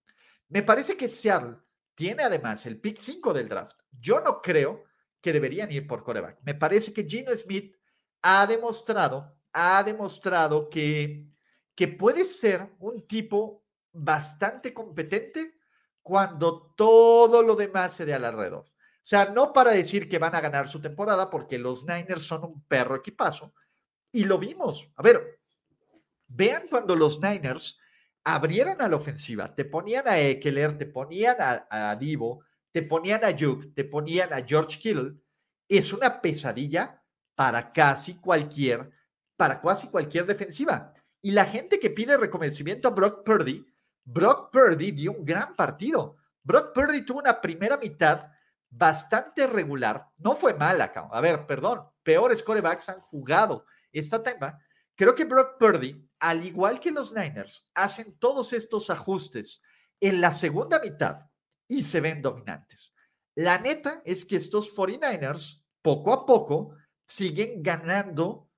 Me 0.48 0.62
parece 0.62 0.96
que 0.96 1.08
Seattle 1.08 1.56
tiene 1.98 2.22
además 2.22 2.64
el 2.64 2.80
pick 2.80 2.96
5 2.96 3.34
del 3.34 3.48
draft. 3.48 3.76
Yo 3.90 4.20
no 4.20 4.40
creo 4.40 4.84
que 5.20 5.32
deberían 5.32 5.72
ir 5.72 5.84
por 5.88 6.04
coreback. 6.04 6.38
Me 6.44 6.54
parece 6.54 6.92
que 6.92 7.02
Gino 7.02 7.34
Smith 7.34 7.74
ha 8.22 8.46
demostrado, 8.46 9.36
ha 9.52 9.82
demostrado 9.82 10.70
que, 10.70 11.26
que 11.74 11.88
puede 11.88 12.24
ser 12.24 12.70
un 12.78 13.04
tipo 13.08 13.64
bastante 13.90 14.72
competente 14.72 15.58
cuando 16.00 16.72
todo 16.76 17.42
lo 17.42 17.56
demás 17.56 17.94
se 17.94 18.06
dé 18.06 18.14
al 18.14 18.26
alrededor. 18.26 18.66
O 18.66 18.72
sea, 19.02 19.24
no 19.30 19.52
para 19.52 19.72
decir 19.72 20.08
que 20.08 20.20
van 20.20 20.36
a 20.36 20.40
ganar 20.40 20.68
su 20.68 20.80
temporada, 20.80 21.28
porque 21.28 21.58
los 21.58 21.84
Niners 21.84 22.22
son 22.22 22.44
un 22.44 22.62
perro 22.62 22.94
equipazo, 22.94 23.54
y 24.12 24.22
lo 24.22 24.38
vimos. 24.38 24.88
A 24.94 25.02
ver, 25.02 25.40
vean 26.28 26.68
cuando 26.70 26.94
los 26.94 27.20
Niners 27.20 27.80
abrieron 28.34 28.80
a 28.80 28.88
la 28.88 28.96
ofensiva, 28.96 29.54
te 29.54 29.64
ponían 29.64 30.06
a 30.06 30.18
Eckler, 30.18 30.76
te 30.76 30.86
ponían 30.86 31.36
a, 31.40 31.90
a 31.90 31.96
Divo, 31.96 32.44
te 32.72 32.82
ponían 32.82 33.24
a 33.24 33.32
Duke, 33.32 33.68
te 33.74 33.84
ponían 33.84 34.32
a 34.32 34.42
George 34.46 34.78
Kittle, 34.78 35.14
es 35.68 35.92
una 35.92 36.20
pesadilla 36.20 37.02
para 37.34 37.72
casi 37.72 38.16
cualquier, 38.16 38.90
para 39.36 39.60
casi 39.60 39.88
cualquier 39.88 40.26
defensiva. 40.26 40.92
Y 41.22 41.30
la 41.30 41.44
gente 41.44 41.80
que 41.80 41.90
pide 41.90 42.16
reconocimiento 42.16 42.88
a 42.88 42.92
Brock 42.92 43.24
Purdy, 43.24 43.66
Brock 44.04 44.50
Purdy 44.50 44.92
dio 44.92 45.12
un 45.12 45.24
gran 45.24 45.54
partido. 45.54 46.16
Brock 46.42 46.72
Purdy 46.72 47.02
tuvo 47.02 47.20
una 47.20 47.40
primera 47.40 47.76
mitad 47.76 48.30
bastante 48.70 49.46
regular. 49.46 50.06
No 50.18 50.34
fue 50.34 50.54
mala, 50.54 50.92
a 50.94 51.20
ver, 51.20 51.46
perdón, 51.46 51.82
peores 52.02 52.42
corebacks 52.42 52.88
han 52.88 53.00
jugado 53.00 53.64
esta 53.92 54.22
tema. 54.22 54.58
Creo 54.94 55.14
que 55.14 55.24
Brock 55.24 55.58
Purdy, 55.58 56.07
al 56.20 56.44
igual 56.44 56.80
que 56.80 56.90
los 56.90 57.12
Niners, 57.12 57.68
hacen 57.74 58.18
todos 58.18 58.52
estos 58.52 58.90
ajustes 58.90 59.62
en 60.00 60.20
la 60.20 60.34
segunda 60.34 60.80
mitad 60.80 61.26
y 61.66 61.82
se 61.82 62.00
ven 62.00 62.22
dominantes. 62.22 62.94
La 63.34 63.58
neta 63.58 64.02
es 64.04 64.24
que 64.24 64.36
estos 64.36 64.74
49ers, 64.74 65.62
poco 65.82 66.12
a 66.12 66.26
poco, 66.26 66.74
siguen 67.06 67.62
ganando 67.62 68.50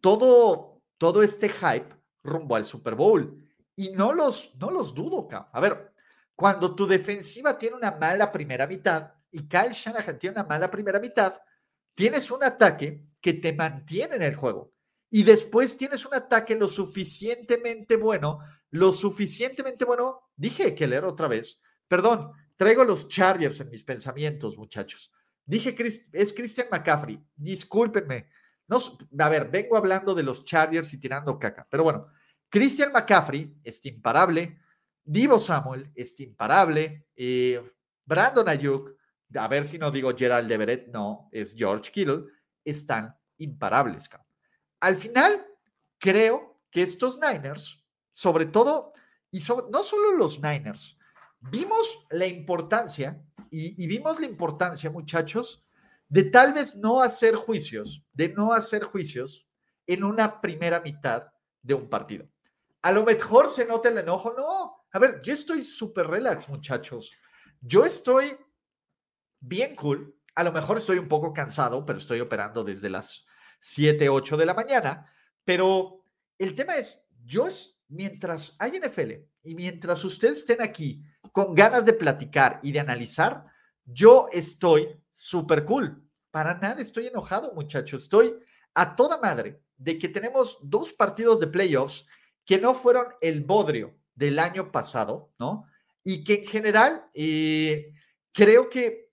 todo, 0.00 0.82
todo 0.98 1.22
este 1.22 1.48
hype 1.48 1.94
rumbo 2.22 2.56
al 2.56 2.64
Super 2.64 2.94
Bowl. 2.94 3.40
Y 3.76 3.90
no 3.90 4.12
los, 4.12 4.54
no 4.56 4.70
los 4.70 4.94
dudo, 4.94 5.28
A 5.30 5.60
ver, 5.60 5.92
cuando 6.36 6.74
tu 6.74 6.86
defensiva 6.86 7.58
tiene 7.58 7.76
una 7.76 7.90
mala 7.90 8.30
primera 8.30 8.66
mitad 8.66 9.12
y 9.30 9.48
Kyle 9.48 9.72
Shanahan 9.72 10.18
tiene 10.18 10.34
una 10.34 10.44
mala 10.44 10.70
primera 10.70 11.00
mitad, 11.00 11.34
tienes 11.94 12.30
un 12.30 12.44
ataque 12.44 13.04
que 13.20 13.34
te 13.34 13.52
mantiene 13.52 14.16
en 14.16 14.22
el 14.22 14.36
juego. 14.36 14.73
Y 15.14 15.22
después 15.22 15.76
tienes 15.76 16.04
un 16.04 16.12
ataque 16.12 16.56
lo 16.56 16.66
suficientemente 16.66 17.96
bueno, 17.96 18.40
lo 18.70 18.90
suficientemente 18.90 19.84
bueno, 19.84 20.32
dije 20.34 20.74
que 20.74 20.88
leer 20.88 21.04
otra 21.04 21.28
vez, 21.28 21.60
perdón, 21.86 22.32
traigo 22.56 22.82
los 22.82 23.06
Chargers 23.06 23.60
en 23.60 23.70
mis 23.70 23.84
pensamientos, 23.84 24.58
muchachos. 24.58 25.12
Dije, 25.46 25.76
es 26.12 26.32
Christian 26.32 26.66
McCaffrey, 26.68 27.24
discúlpenme. 27.36 28.26
No, 28.66 28.78
a 29.20 29.28
ver, 29.28 29.48
vengo 29.52 29.76
hablando 29.76 30.16
de 30.16 30.24
los 30.24 30.44
Chargers 30.44 30.92
y 30.94 30.98
tirando 30.98 31.38
caca, 31.38 31.64
pero 31.70 31.84
bueno, 31.84 32.08
Christian 32.48 32.90
McCaffrey 32.90 33.54
es 33.62 33.86
imparable, 33.86 34.58
Divo 35.04 35.38
Samuel 35.38 35.92
es 35.94 36.18
imparable, 36.18 37.06
eh, 37.14 37.62
Brandon 38.04 38.48
Ayuk, 38.48 38.96
a 39.32 39.46
ver 39.46 39.64
si 39.64 39.78
no 39.78 39.92
digo 39.92 40.12
Gerald 40.16 40.50
Everett, 40.50 40.88
no, 40.88 41.28
es 41.30 41.54
George 41.56 41.92
Kittle, 41.92 42.24
están 42.64 43.16
imparables. 43.38 44.08
Al 44.84 44.96
final, 44.96 45.46
creo 45.98 46.60
que 46.70 46.82
estos 46.82 47.18
Niners, 47.18 47.82
sobre 48.10 48.44
todo, 48.44 48.92
y 49.30 49.38
no 49.70 49.82
solo 49.82 50.12
los 50.12 50.42
Niners, 50.42 50.98
vimos 51.40 52.06
la 52.10 52.26
importancia, 52.26 53.24
y, 53.50 53.86
vimos 53.86 54.20
la 54.20 54.26
importancia, 54.26 54.90
muchachos, 54.90 55.64
de 56.06 56.24
tal 56.24 56.52
vez 56.52 56.76
no 56.76 57.00
hacer 57.00 57.34
juicios, 57.34 58.04
de 58.12 58.28
no 58.34 58.52
hacer 58.52 58.84
juicios 58.84 59.48
en 59.86 60.04
una 60.04 60.42
primera 60.42 60.80
mitad 60.80 61.28
de 61.62 61.72
un 61.72 61.88
partido. 61.88 62.28
A 62.82 62.92
lo 62.92 63.04
mejor 63.04 63.48
se 63.48 63.64
nota 63.64 63.88
el 63.88 63.96
enojo, 63.96 64.34
no. 64.36 64.84
A 64.92 64.98
ver, 64.98 65.22
yo 65.22 65.32
estoy 65.32 65.64
súper 65.64 66.08
relax, 66.08 66.46
muchachos. 66.50 67.10
Yo 67.62 67.86
estoy 67.86 68.36
bien 69.40 69.74
cool. 69.76 70.14
A 70.34 70.44
lo 70.44 70.52
mejor 70.52 70.76
estoy 70.76 70.98
un 70.98 71.08
poco 71.08 71.32
cansado, 71.32 71.86
pero 71.86 71.98
estoy 71.98 72.20
operando 72.20 72.62
desde 72.62 72.90
las 72.90 73.24
7, 73.64 74.10
8 74.10 74.36
de 74.36 74.46
la 74.46 74.52
mañana. 74.52 75.10
Pero 75.42 76.04
el 76.38 76.54
tema 76.54 76.76
es, 76.76 77.02
yo 77.24 77.48
mientras 77.88 78.54
hay 78.58 78.78
NFL 78.78 79.12
y 79.42 79.54
mientras 79.54 80.04
ustedes 80.04 80.38
estén 80.38 80.60
aquí 80.60 81.02
con 81.32 81.54
ganas 81.54 81.86
de 81.86 81.94
platicar 81.94 82.60
y 82.62 82.72
de 82.72 82.80
analizar, 82.80 83.44
yo 83.86 84.26
estoy 84.32 84.88
súper 85.08 85.64
cool. 85.64 86.06
Para 86.30 86.54
nada 86.54 86.82
estoy 86.82 87.06
enojado, 87.06 87.54
muchachos. 87.54 88.02
Estoy 88.02 88.34
a 88.74 88.96
toda 88.96 89.18
madre 89.18 89.62
de 89.76 89.98
que 89.98 90.08
tenemos 90.08 90.58
dos 90.62 90.92
partidos 90.92 91.40
de 91.40 91.46
playoffs 91.46 92.06
que 92.44 92.58
no 92.58 92.74
fueron 92.74 93.06
el 93.22 93.42
bodrio 93.44 93.96
del 94.14 94.38
año 94.38 94.70
pasado, 94.70 95.32
¿no? 95.38 95.66
Y 96.02 96.22
que 96.22 96.34
en 96.34 96.46
general 96.46 97.06
eh, 97.14 97.94
creo 98.32 98.68
que, 98.68 99.10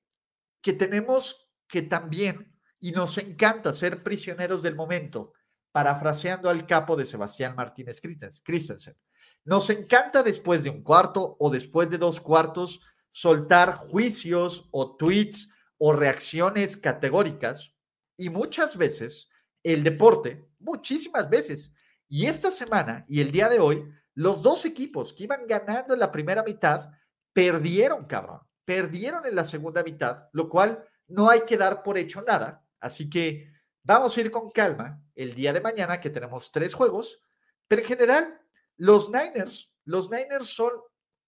que 0.61 0.73
tenemos 0.73 1.49
que 1.67 1.83
también, 1.83 2.50
y 2.81 2.91
nos 2.91 3.17
encanta 3.17 3.73
ser 3.73 4.03
prisioneros 4.03 4.61
del 4.61 4.75
momento, 4.75 5.33
parafraseando 5.71 6.49
al 6.49 6.65
capo 6.65 6.97
de 6.97 7.05
Sebastián 7.05 7.55
Martínez 7.55 8.01
Christensen. 8.01 8.97
Nos 9.45 9.69
encanta 9.69 10.23
después 10.23 10.63
de 10.63 10.71
un 10.71 10.83
cuarto 10.83 11.37
o 11.39 11.49
después 11.49 11.89
de 11.89 11.97
dos 11.97 12.19
cuartos 12.19 12.81
soltar 13.09 13.75
juicios 13.75 14.67
o 14.71 14.95
tweets 14.97 15.49
o 15.77 15.93
reacciones 15.93 16.75
categóricas 16.75 17.73
y 18.17 18.29
muchas 18.29 18.75
veces 18.75 19.29
el 19.63 19.83
deporte, 19.83 20.49
muchísimas 20.59 21.29
veces, 21.29 21.73
y 22.07 22.25
esta 22.25 22.51
semana 22.51 23.05
y 23.07 23.21
el 23.21 23.31
día 23.31 23.47
de 23.47 23.59
hoy, 23.59 23.85
los 24.15 24.41
dos 24.41 24.65
equipos 24.65 25.13
que 25.13 25.23
iban 25.23 25.47
ganando 25.47 25.93
en 25.93 25.99
la 25.99 26.11
primera 26.11 26.43
mitad 26.43 26.89
perdieron, 27.31 28.05
cabrón, 28.05 28.41
perdieron 28.65 29.25
en 29.25 29.35
la 29.35 29.45
segunda 29.45 29.83
mitad, 29.83 30.29
lo 30.33 30.49
cual 30.49 30.83
no 31.07 31.29
hay 31.29 31.41
que 31.41 31.57
dar 31.57 31.83
por 31.83 31.97
hecho 31.97 32.21
nada. 32.21 32.63
Así 32.81 33.09
que 33.09 33.53
vamos 33.83 34.17
a 34.17 34.21
ir 34.21 34.31
con 34.31 34.51
calma 34.51 35.01
el 35.15 35.33
día 35.33 35.53
de 35.53 35.61
mañana 35.61 36.01
que 36.01 36.09
tenemos 36.09 36.51
tres 36.51 36.73
juegos, 36.73 37.23
pero 37.67 37.81
en 37.81 37.87
general 37.87 38.41
los 38.75 39.09
Niners, 39.09 39.71
los 39.85 40.09
Niners 40.09 40.47
son 40.47 40.71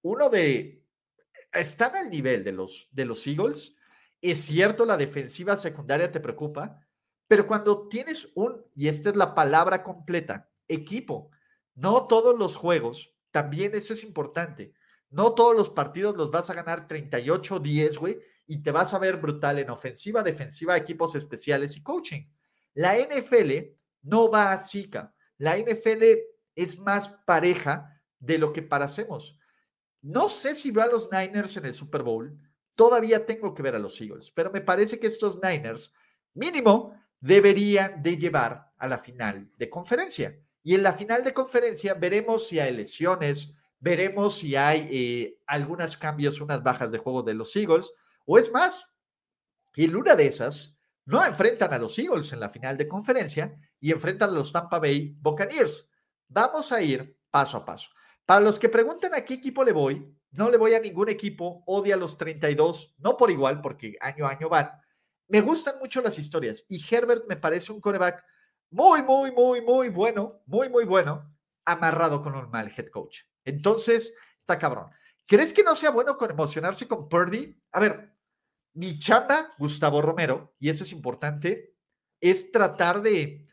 uno 0.02 0.30
de, 0.30 0.84
están 1.54 1.96
al 1.96 2.10
nivel 2.10 2.44
de 2.44 2.52
los, 2.52 2.90
de 2.92 3.06
los 3.06 3.26
Eagles. 3.26 3.76
Es 4.20 4.42
cierto, 4.46 4.86
la 4.86 4.98
defensiva 4.98 5.56
secundaria 5.56 6.12
te 6.12 6.20
preocupa, 6.20 6.86
pero 7.28 7.48
cuando 7.48 7.88
tienes 7.88 8.30
un, 8.36 8.66
y 8.76 8.88
esta 8.88 9.10
es 9.10 9.16
la 9.16 9.36
palabra 9.36 9.84
completa, 9.84 10.50
equipo, 10.68 11.30
no 11.76 12.08
todos 12.08 12.38
los 12.38 12.56
juegos, 12.56 13.14
también 13.32 13.74
eso 13.76 13.94
es 13.94 14.04
importante. 14.04 14.74
No 15.10 15.34
todos 15.34 15.56
los 15.56 15.70
partidos 15.70 16.18
los 16.18 16.32
vas 16.32 16.50
a 16.50 16.54
ganar 16.56 16.88
38-10, 16.88 18.00
güey, 18.00 18.20
y 18.46 18.62
te 18.62 18.72
vas 18.72 18.94
a 18.94 19.00
ver 19.00 19.18
brutal 19.18 19.60
en 19.60 19.70
ofensiva, 19.70 20.24
defensiva, 20.24 20.78
equipos 20.78 21.16
especiales 21.16 21.78
y 21.78 21.84
coaching. 21.84 22.26
La 22.74 22.98
NFL 22.98 23.52
no 24.02 24.30
va 24.30 24.52
así, 24.52 24.90
La 25.38 25.58
NFL 25.58 26.04
es 26.56 26.78
más 26.80 27.10
pareja 27.26 28.02
de 28.20 28.38
lo 28.38 28.52
que 28.54 28.62
parecemos. 28.62 29.38
No 30.02 30.30
sé 30.30 30.56
si 30.56 30.72
veo 30.72 30.84
a 30.84 30.88
los 30.88 31.10
Niners 31.12 31.58
en 31.58 31.66
el 31.66 31.74
Super 31.74 32.04
Bowl. 32.04 32.38
Todavía 32.76 33.26
tengo 33.26 33.54
que 33.54 33.62
ver 33.62 33.76
a 33.76 33.80
los 33.80 34.00
Eagles, 34.02 34.32
pero 34.32 34.52
me 34.52 34.62
parece 34.62 35.00
que 35.00 35.08
estos 35.08 35.40
Niners, 35.42 35.94
mínimo, 36.34 36.94
deberían 37.20 38.04
de 38.04 38.18
llevar 38.18 38.74
a 38.78 38.88
la 38.88 38.98
final 38.98 39.50
de 39.58 39.70
conferencia. 39.70 40.38
Y 40.62 40.76
en 40.76 40.84
la 40.84 40.94
final 40.94 41.24
de 41.24 41.34
conferencia 41.34 41.94
veremos 41.94 42.48
si 42.48 42.60
hay 42.60 42.74
lesiones, 42.74 43.54
veremos 43.80 44.38
si 44.38 44.56
hay 44.56 44.88
eh, 44.92 45.40
algunos 45.46 45.98
cambios, 45.98 46.42
unas 46.42 46.64
bajas 46.64 46.92
de 46.92 46.98
juego 46.98 47.22
de 47.22 47.34
los 47.34 47.56
Eagles, 47.56 47.94
o 48.26 48.38
es 48.38 48.52
más, 48.52 48.86
en 49.76 49.96
una 49.96 50.16
de 50.16 50.28
esas, 50.28 50.78
no 51.06 51.24
enfrentan 51.26 51.74
a 51.74 51.78
los 51.78 51.98
Eagles 52.00 52.32
en 52.32 52.40
la 52.40 52.50
final 52.50 52.78
de 52.78 52.88
conferencia 52.88 53.56
y 53.80 53.92
enfrentan 53.92 54.30
a 54.30 54.34
los 54.34 54.52
Tampa 54.52 54.80
Bay 54.80 55.16
Buccaneers. 55.20 55.90
Vamos 56.28 56.72
a 56.72 56.82
ir 56.82 57.20
paso 57.30 57.58
a 57.58 57.66
paso. 57.66 57.90
Para 58.26 58.40
los 58.40 58.58
que 58.58 58.70
preguntan 58.70 59.14
a 59.14 59.22
qué 59.22 59.34
equipo 59.34 59.64
le 59.64 59.74
voy, 59.74 60.16
no 60.32 60.50
le 60.50 60.58
voy 60.58 60.74
a 60.74 60.80
ningún 60.80 61.10
equipo, 61.10 61.64
odia 61.66 61.96
a 61.96 61.98
los 61.98 62.18
32, 62.18 62.96
no 63.00 63.18
por 63.18 63.30
igual, 63.30 63.62
porque 63.62 63.98
año 64.00 64.26
a 64.26 64.32
año 64.32 64.50
van. 64.50 64.72
Me 65.28 65.42
gustan 65.42 65.78
mucho 65.80 66.02
las 66.02 66.18
historias 66.18 66.66
y 66.70 66.84
Herbert 66.90 67.26
me 67.28 67.36
parece 67.36 67.72
un 67.72 67.82
coreback 67.82 68.24
muy, 68.70 69.04
muy, 69.04 69.32
muy, 69.32 69.62
muy 69.62 69.90
bueno, 69.90 70.42
muy, 70.46 70.70
muy 70.70 70.86
bueno, 70.86 71.32
amarrado 71.66 72.22
con 72.22 72.36
un 72.36 72.50
mal 72.50 72.74
head 72.76 72.88
coach. 72.88 73.22
Entonces, 73.44 74.16
está 74.40 74.58
cabrón. 74.58 74.90
¿Crees 75.28 75.54
que 75.54 75.64
no 75.64 75.76
sea 75.76 75.92
bueno 75.92 76.18
con 76.18 76.32
emocionarse 76.32 76.88
con 76.88 77.08
Purdy? 77.08 77.62
A 77.72 77.80
ver, 77.80 78.13
mi 78.74 78.98
chamba, 78.98 79.54
Gustavo 79.58 80.02
Romero, 80.02 80.56
y 80.60 80.70
eso 80.70 80.84
es 80.84 80.92
importante, 80.92 81.76
es 82.20 82.52
tratar 82.52 83.02
de 83.02 83.48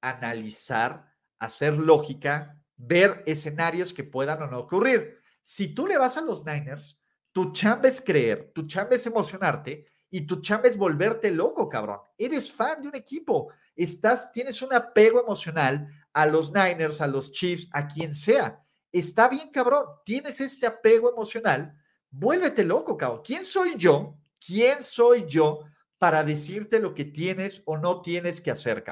analizar, 0.00 1.12
hacer 1.38 1.76
lógica, 1.76 2.62
ver 2.76 3.22
escenarios 3.26 3.92
que 3.92 4.04
puedan 4.04 4.42
o 4.42 4.46
no 4.46 4.60
ocurrir. 4.60 5.18
Si 5.42 5.74
tú 5.74 5.86
le 5.86 5.98
vas 5.98 6.16
a 6.16 6.22
los 6.22 6.44
Niners, 6.44 7.00
tu 7.32 7.52
chamba 7.52 7.88
es 7.88 8.00
creer, 8.00 8.52
tu 8.54 8.66
chamba 8.66 8.96
es 8.96 9.06
emocionarte 9.06 9.86
y 10.10 10.22
tu 10.26 10.40
chamba 10.40 10.68
es 10.68 10.76
volverte 10.76 11.30
loco, 11.30 11.68
cabrón. 11.68 12.00
Eres 12.16 12.50
fan 12.50 12.82
de 12.82 12.88
un 12.88 12.96
equipo, 12.96 13.52
estás, 13.74 14.32
tienes 14.32 14.62
un 14.62 14.72
apego 14.74 15.20
emocional 15.20 15.88
a 16.12 16.26
los 16.26 16.52
Niners, 16.52 17.00
a 17.00 17.06
los 17.06 17.32
Chiefs, 17.32 17.68
a 17.72 17.88
quien 17.88 18.14
sea. 18.14 18.62
Está 18.90 19.28
bien, 19.28 19.50
cabrón, 19.50 19.86
tienes 20.04 20.40
este 20.40 20.66
apego 20.66 21.10
emocional, 21.10 21.74
vuélvete 22.10 22.64
loco, 22.64 22.96
cabrón. 22.96 23.22
¿Quién 23.24 23.44
soy 23.44 23.74
yo 23.76 24.18
¿Quién 24.44 24.82
soy 24.82 25.26
yo 25.26 25.60
para 25.98 26.24
decirte 26.24 26.80
lo 26.80 26.94
que 26.94 27.04
tienes 27.04 27.62
o 27.64 27.76
no 27.76 28.02
tienes 28.02 28.40
que 28.40 28.50
hacer? 28.50 28.84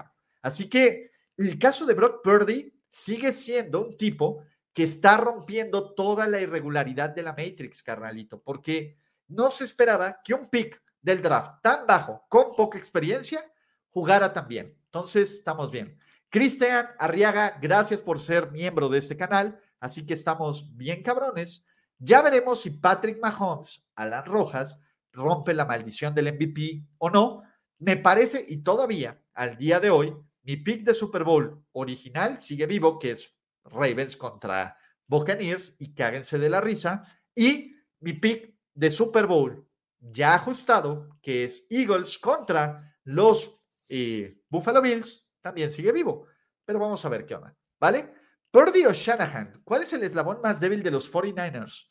Así 0.43 0.69
que 0.69 1.11
el 1.37 1.59
caso 1.59 1.87
de 1.87 1.95
Brock 1.95 2.23
Purdy 2.23 2.73
sigue 2.89 3.33
siendo 3.33 3.85
un 3.85 3.97
tipo 3.97 4.45
que 4.73 4.85
está 4.85 5.17
rompiendo 5.17 5.95
toda 5.95 6.29
la 6.29 6.41
irregularidad 6.41 7.11
de 7.11 7.23
la 7.23 7.33
Matrix, 7.33 7.83
carnalito, 7.83 8.41
porque 8.43 8.97
no 9.27 9.51
se 9.51 9.65
esperaba 9.65 10.21
que 10.23 10.35
un 10.35 10.49
pick 10.49 10.81
del 11.03 11.23
draft 11.23 11.63
tan 11.63 11.87
bajo, 11.87 12.25
con 12.29 12.55
poca 12.57 12.79
experiencia, 12.79 13.45
jugara 13.91 14.33
tan 14.33 14.47
bien. 14.47 14.77
Entonces, 14.85 15.33
estamos 15.33 15.71
bien. 15.71 15.97
Cristian 16.29 16.91
Arriaga, 16.99 17.59
gracias 17.61 18.01
por 18.01 18.21
ser 18.21 18.53
miembro 18.53 18.89
de 18.89 18.99
este 18.99 19.17
canal, 19.17 19.59
así 19.81 20.07
que 20.07 20.15
estamos 20.15 20.77
bien 20.77 21.03
cabrones. 21.03 21.65
Ya 21.99 22.23
veremos 22.23 22.63
si 22.63 22.71
Patrick 22.71 23.21
Mahomes, 23.21 23.85
Alan 23.97 24.25
Rojas, 24.25 24.79
rompe 25.13 25.55
la 25.55 25.65
maldición 25.65 26.15
del 26.15 26.33
MVP 26.35 26.85
o 26.99 27.11
no. 27.11 27.43
Me 27.79 27.97
parece, 27.97 28.45
y 28.49 28.59
todavía 28.59 29.23
al 29.35 29.57
día 29.57 29.81
de 29.81 29.91
hoy, 29.91 30.15
mi 30.43 30.57
pick 30.57 30.85
de 30.85 30.95
Super 30.95 31.25
Bowl 31.25 31.65
original 31.73 32.39
sigue 32.39 32.67
vivo, 32.67 32.99
que 32.99 33.13
es 33.13 33.37
Ravens 33.65 34.17
contra 34.17 34.77
Buccaneers, 35.07 35.77
y 35.79 35.95
cáguense 35.95 36.39
de 36.39 36.51
la 36.51 36.61
risa. 36.61 37.05
Y 37.35 37.75
mi 38.01 38.15
pick 38.15 38.55
de 38.75 38.91
Super 38.91 39.27
Bowl 39.27 39.67
ya 39.99 40.35
ajustado, 40.35 41.19
que 41.21 41.45
es 41.45 41.67
Eagles 41.71 42.19
contra 42.19 42.97
los 43.05 43.61
eh, 43.89 44.41
Buffalo 44.49 44.81
Bills, 44.81 45.29
también 45.41 45.71
sigue 45.71 45.93
vivo. 45.93 46.27
Pero 46.65 46.79
vamos 46.79 47.05
a 47.05 47.09
ver 47.09 47.27
qué 47.27 47.35
onda, 47.35 47.57
¿vale? 47.79 48.15
Purdy 48.51 48.87
o 48.87 48.93
Shanahan, 48.93 49.63
¿cuál 49.65 49.83
es 49.83 49.93
el 49.93 50.03
eslabón 50.03 50.41
más 50.43 50.61
débil 50.61 50.83
de 50.83 50.91
los 50.91 51.13
49ers? 51.13 51.89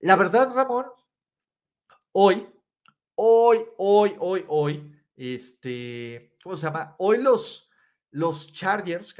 La 0.00 0.16
verdad, 0.16 0.52
Ramón, 0.54 0.86
hoy 2.12 2.48
hoy, 3.14 3.64
hoy, 3.78 4.16
hoy, 4.18 4.44
hoy, 4.48 4.92
este, 5.16 6.36
¿cómo 6.42 6.56
se 6.56 6.66
llama? 6.66 6.94
Hoy 6.98 7.18
los, 7.18 7.68
los 8.10 8.52
Chargers, 8.52 9.14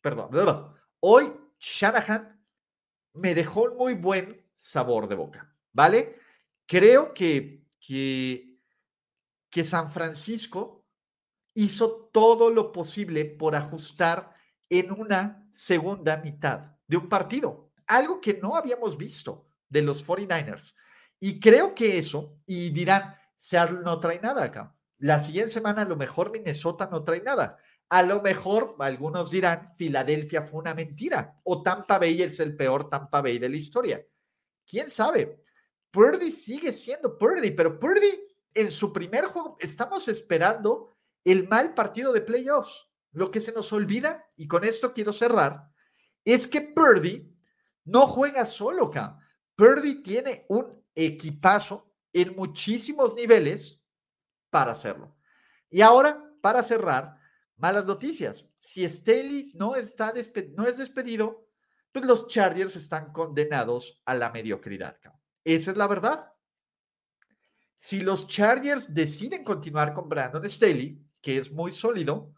perdón, 0.00 0.74
hoy 1.00 1.32
Shanahan 1.58 2.40
me 3.14 3.34
dejó 3.34 3.62
un 3.62 3.76
muy 3.76 3.94
buen 3.94 4.44
sabor 4.54 5.08
de 5.08 5.14
boca, 5.14 5.54
¿vale? 5.72 6.18
Creo 6.66 7.14
que, 7.14 7.66
que, 7.80 8.58
que 9.50 9.64
San 9.64 9.90
Francisco 9.90 10.84
hizo 11.54 12.10
todo 12.12 12.50
lo 12.50 12.72
posible 12.72 13.24
por 13.24 13.54
ajustar 13.54 14.34
en 14.68 14.92
una 14.92 15.48
segunda 15.52 16.16
mitad 16.18 16.76
de 16.86 16.96
un 16.96 17.08
partido, 17.08 17.72
algo 17.86 18.20
que 18.20 18.34
no 18.34 18.56
habíamos 18.56 18.96
visto 18.96 19.48
de 19.68 19.82
los 19.82 20.06
49ers. 20.06 20.74
Y 21.18 21.40
creo 21.40 21.74
que 21.74 21.96
eso, 21.98 22.38
y 22.46 22.70
dirán, 22.70 23.16
Seattle 23.36 23.80
no 23.82 24.00
trae 24.00 24.20
nada 24.20 24.44
acá. 24.44 24.74
La 24.98 25.20
siguiente 25.20 25.52
semana 25.52 25.82
a 25.82 25.86
lo 25.86 25.96
mejor 25.96 26.30
Minnesota 26.30 26.88
no 26.90 27.04
trae 27.04 27.20
nada. 27.20 27.58
A 27.88 28.02
lo 28.02 28.20
mejor 28.22 28.76
algunos 28.80 29.30
dirán 29.30 29.72
Filadelfia 29.76 30.42
fue 30.42 30.60
una 30.60 30.74
mentira 30.74 31.38
o 31.44 31.62
Tampa 31.62 31.98
Bay 31.98 32.22
es 32.22 32.40
el 32.40 32.56
peor 32.56 32.88
Tampa 32.88 33.20
Bay 33.20 33.38
de 33.38 33.48
la 33.48 33.56
historia. 33.56 34.04
¿Quién 34.66 34.90
sabe? 34.90 35.44
Purdy 35.90 36.30
sigue 36.30 36.72
siendo 36.72 37.16
Purdy, 37.16 37.52
pero 37.52 37.78
Purdy 37.78 38.20
en 38.54 38.70
su 38.70 38.92
primer 38.92 39.26
juego 39.26 39.56
estamos 39.60 40.08
esperando 40.08 40.96
el 41.24 41.48
mal 41.48 41.74
partido 41.74 42.12
de 42.12 42.22
playoffs. 42.22 42.88
Lo 43.12 43.30
que 43.30 43.40
se 43.40 43.52
nos 43.52 43.72
olvida, 43.72 44.26
y 44.36 44.46
con 44.48 44.64
esto 44.64 44.92
quiero 44.92 45.12
cerrar, 45.12 45.70
es 46.24 46.46
que 46.46 46.60
Purdy 46.60 47.34
no 47.84 48.06
juega 48.06 48.44
solo 48.46 48.86
acá. 48.86 49.18
Purdy 49.54 50.02
tiene 50.02 50.44
un 50.48 50.84
equipazo 50.94 51.85
en 52.16 52.34
muchísimos 52.34 53.14
niveles 53.14 53.84
para 54.48 54.72
hacerlo. 54.72 55.14
Y 55.68 55.82
ahora, 55.82 56.32
para 56.40 56.62
cerrar, 56.62 57.18
malas 57.56 57.84
noticias. 57.84 58.46
Si 58.58 58.88
Staley 58.88 59.52
no, 59.54 59.76
está 59.76 60.14
no 60.54 60.66
es 60.66 60.78
despedido, 60.78 61.46
pues 61.92 62.06
los 62.06 62.26
Chargers 62.28 62.74
están 62.74 63.12
condenados 63.12 64.00
a 64.06 64.14
la 64.14 64.30
mediocridad. 64.30 64.98
Esa 65.44 65.70
es 65.70 65.76
la 65.76 65.86
verdad. 65.86 66.32
Si 67.76 68.00
los 68.00 68.26
Chargers 68.26 68.94
deciden 68.94 69.44
continuar 69.44 69.92
con 69.92 70.08
Brandon 70.08 70.48
Staley, 70.48 70.98
que 71.20 71.36
es 71.36 71.52
muy 71.52 71.70
sólido, 71.70 72.32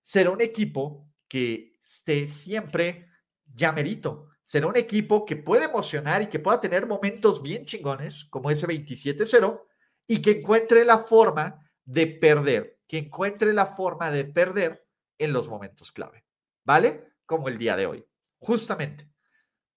será 0.00 0.30
un 0.30 0.40
equipo 0.40 1.12
que 1.28 1.76
esté 1.82 2.26
siempre 2.26 3.10
ya 3.44 3.72
merito 3.72 4.30
será 4.48 4.66
un 4.66 4.78
equipo 4.78 5.26
que 5.26 5.36
puede 5.36 5.66
emocionar 5.66 6.22
y 6.22 6.28
que 6.28 6.38
pueda 6.38 6.58
tener 6.58 6.86
momentos 6.86 7.42
bien 7.42 7.66
chingones, 7.66 8.24
como 8.30 8.50
ese 8.50 8.66
27-0, 8.66 9.62
y 10.06 10.22
que 10.22 10.38
encuentre 10.38 10.86
la 10.86 10.96
forma 10.96 11.70
de 11.84 12.06
perder, 12.06 12.78
que 12.88 12.96
encuentre 12.96 13.52
la 13.52 13.66
forma 13.66 14.10
de 14.10 14.24
perder 14.24 14.86
en 15.18 15.34
los 15.34 15.48
momentos 15.48 15.92
clave, 15.92 16.24
¿vale? 16.64 17.12
Como 17.26 17.48
el 17.48 17.58
día 17.58 17.76
de 17.76 17.84
hoy. 17.84 18.06
Justamente. 18.38 19.06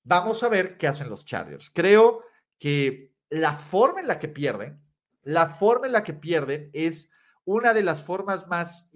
Vamos 0.03 0.41
a 0.41 0.47
ver 0.47 0.77
qué 0.77 0.87
hacen 0.87 1.09
los 1.09 1.25
Chargers. 1.25 1.69
Creo 1.69 2.23
que 2.57 3.13
la 3.29 3.55
forma 3.55 3.99
en 3.99 4.07
la 4.07 4.19
que 4.19 4.29
pierden, 4.29 4.81
la 5.21 5.47
forma 5.47 5.87
en 5.87 5.91
la 5.91 6.05
que 6.05 6.13
pierden 6.13 6.69
es 6.71 7.11
una 7.43 7.73
de 7.73 7.83
las 7.83 8.01
formas 8.01 8.47
más, 8.47 8.89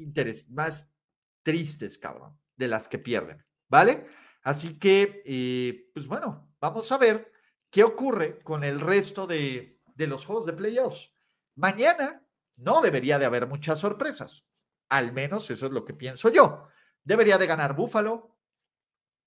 más 0.52 0.96
tristes, 1.44 1.98
cabrón, 1.98 2.40
de 2.56 2.70
las 2.70 2.88
que 2.88 2.98
pierden, 2.98 3.46
¿vale? 3.68 4.08
Así 4.46 4.78
que, 4.78 5.24
eh, 5.26 5.90
pues 5.92 6.06
bueno, 6.06 6.54
vamos 6.62 6.92
a 6.92 7.00
ver 7.00 7.32
qué 7.72 7.84
ocurre 7.84 8.40
con 8.44 8.64
el 8.64 8.80
resto 8.80 9.26
de, 9.26 9.82
de 9.96 10.06
los 10.06 10.24
juegos 10.24 10.46
de 10.46 10.54
playoffs. 10.54 11.12
Mañana 11.56 12.24
no 12.58 12.80
debería 12.80 13.18
de 13.18 13.26
haber 13.26 13.48
muchas 13.48 13.80
sorpresas. 13.80 14.46
Al 14.90 15.14
menos 15.14 15.50
eso 15.50 15.66
es 15.66 15.72
lo 15.72 15.84
que 15.84 15.96
pienso 15.96 16.30
yo. 16.30 16.68
Debería 17.04 17.40
de 17.40 17.48
ganar 17.48 17.76
Buffalo. 17.76 18.38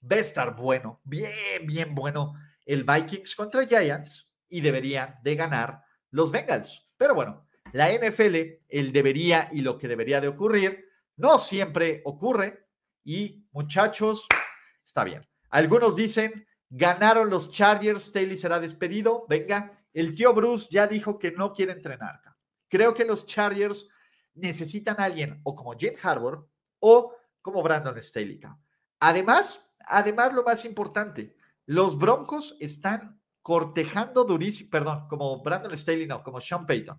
va 0.00 0.16
estar 0.16 0.54
bueno, 0.54 1.00
bien, 1.02 1.66
bien 1.66 1.96
bueno 1.96 2.34
el 2.64 2.84
Vikings 2.84 3.34
contra 3.34 3.66
Giants 3.66 4.32
y 4.48 4.60
deberían 4.60 5.18
de 5.24 5.34
ganar 5.34 5.82
los 6.10 6.30
Bengals. 6.30 6.92
Pero 6.96 7.16
bueno, 7.16 7.48
la 7.72 7.90
NFL, 7.92 8.36
el 8.68 8.92
debería 8.92 9.48
y 9.50 9.62
lo 9.62 9.78
que 9.78 9.88
debería 9.88 10.20
de 10.20 10.28
ocurrir, 10.28 10.86
no 11.16 11.38
siempre 11.38 12.02
ocurre 12.04 12.68
y 13.02 13.48
muchachos, 13.50 14.28
está 14.88 15.04
bien. 15.04 15.22
Algunos 15.50 15.96
dicen, 15.96 16.46
ganaron 16.70 17.28
los 17.28 17.50
Chargers, 17.50 18.06
Staley 18.06 18.38
será 18.38 18.58
despedido. 18.58 19.26
Venga, 19.28 19.78
el 19.92 20.14
tío 20.16 20.32
Bruce 20.32 20.68
ya 20.70 20.86
dijo 20.86 21.18
que 21.18 21.30
no 21.32 21.52
quiere 21.52 21.72
entrenar. 21.72 22.20
Creo 22.68 22.94
que 22.94 23.04
los 23.04 23.26
Chargers 23.26 23.86
necesitan 24.34 24.96
a 24.98 25.04
alguien 25.04 25.40
o 25.44 25.54
como 25.54 25.76
Jim 25.76 25.92
Harbour 26.02 26.48
o 26.80 27.14
como 27.42 27.62
Brandon 27.62 28.00
Staley. 28.00 28.40
Además, 29.00 29.60
además 29.80 30.32
lo 30.32 30.42
más 30.42 30.64
importante, 30.64 31.36
los 31.66 31.98
Broncos 31.98 32.56
están 32.58 33.20
cortejando 33.42 34.24
durísimo, 34.24 34.70
perdón, 34.70 35.06
como 35.08 35.42
Brandon 35.42 35.76
Staley, 35.76 36.06
no, 36.06 36.22
como 36.22 36.40
Sean 36.40 36.66
Payton. 36.66 36.98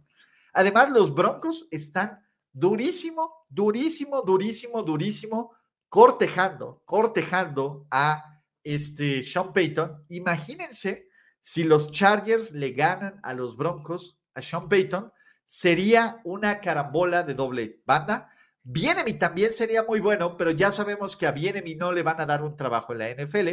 Además, 0.54 0.91
los 0.91 1.13
Broncos 1.13 1.67
están 1.71 2.23
durísimo, 2.52 3.45
durísimo, 3.49 4.21
durísimo, 4.21 4.84
durísimo, 4.84 5.56
cortejando, 5.89 6.82
cortejando 6.86 7.88
a 7.91 8.41
este 8.63 9.23
Sean 9.23 9.52
Payton. 9.52 10.06
Imagínense 10.10 11.10
si 11.41 11.63
los 11.63 11.91
Chargers 11.91 12.52
le 12.52 12.71
ganan 12.71 13.19
a 13.23 13.34
los 13.34 13.58
Broncos, 13.58 14.19
a 14.36 14.41
Sean 14.41 14.69
Payton, 14.69 15.12
sería 15.45 16.21
una 16.23 16.60
carambola 16.60 17.23
de 17.23 17.34
doble 17.34 17.82
banda. 17.86 18.32
Bienemi 18.62 19.13
también 19.13 19.52
sería 19.52 19.82
muy 19.84 19.99
bueno, 19.99 20.38
pero 20.38 20.52
ya 20.52 20.71
sabemos 20.71 21.15
que 21.15 21.25
a 21.25 21.32
Bienemi 21.32 21.75
no 21.75 21.91
le 21.91 22.04
van 22.04 22.21
a 22.21 22.25
dar 22.25 22.43
un 22.43 22.56
trabajo 22.56 22.93
en 22.93 22.99
la 22.99 23.10
NFL. 23.10 23.49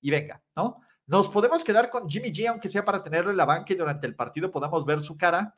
Y 0.00 0.10
venga, 0.10 0.42
¿no? 0.54 0.82
Nos 1.06 1.28
podemos 1.28 1.64
quedar 1.64 1.88
con 1.88 2.06
Jimmy 2.06 2.30
G, 2.30 2.48
aunque 2.48 2.68
sea 2.68 2.84
para 2.84 3.02
tenerlo 3.02 3.30
en 3.30 3.38
la 3.38 3.46
banca 3.46 3.72
y 3.72 3.76
durante 3.76 4.06
el 4.06 4.14
partido 4.14 4.50
podamos 4.50 4.84
ver 4.84 5.00
su 5.00 5.16
cara. 5.16 5.54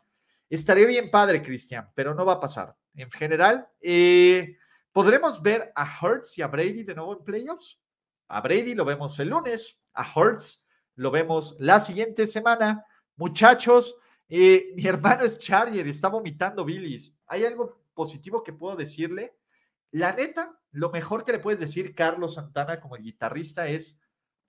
Estaría 0.49 0.87
bien 0.87 1.11
padre, 1.11 1.43
Cristian, 1.43 1.90
pero 1.93 2.14
no 2.14 2.25
va 2.25 2.35
a 2.35 2.40
pasar. 2.40 2.77
En 2.95 3.11
general, 3.11 3.69
eh, 3.81 4.57
¿podremos 4.92 5.40
ver 5.42 5.72
a 5.74 5.98
Hurts 6.00 6.38
y 6.38 6.42
a 6.42 6.48
Brady 6.48 6.83
de 6.83 6.94
nuevo 6.94 7.16
en 7.18 7.24
playoffs? 7.24 7.81
A 8.29 8.40
Brady 8.40 8.74
lo 8.74 8.85
vemos 8.85 9.18
el 9.18 9.29
lunes, 9.29 9.79
a 9.92 10.07
Hurts 10.14 10.66
lo 10.96 11.11
vemos 11.11 11.57
la 11.59 11.81
siguiente 11.81 12.26
semana. 12.26 12.85
Muchachos, 13.16 13.96
eh, 14.29 14.72
mi 14.76 14.87
hermano 14.87 15.24
es 15.24 15.38
Charger, 15.38 15.87
está 15.88 16.09
vomitando 16.09 16.64
Billy's. 16.64 17.14
¿Hay 17.26 17.44
algo 17.44 17.83
positivo 17.94 18.42
que 18.42 18.53
puedo 18.53 18.76
decirle? 18.76 19.37
La 19.92 20.12
neta, 20.12 20.59
lo 20.72 20.90
mejor 20.90 21.24
que 21.24 21.33
le 21.33 21.40
puedes 21.40 21.61
decir 21.61 21.94
Carlos 21.94 22.35
Santana 22.35 22.81
como 22.81 22.96
el 22.96 23.03
guitarrista 23.03 23.66
es 23.66 23.98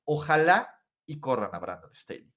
ojalá 0.06 0.80
y 1.06 1.20
corran 1.20 1.54
a 1.54 1.60
Brandon 1.60 1.94
Staley. 1.96 2.32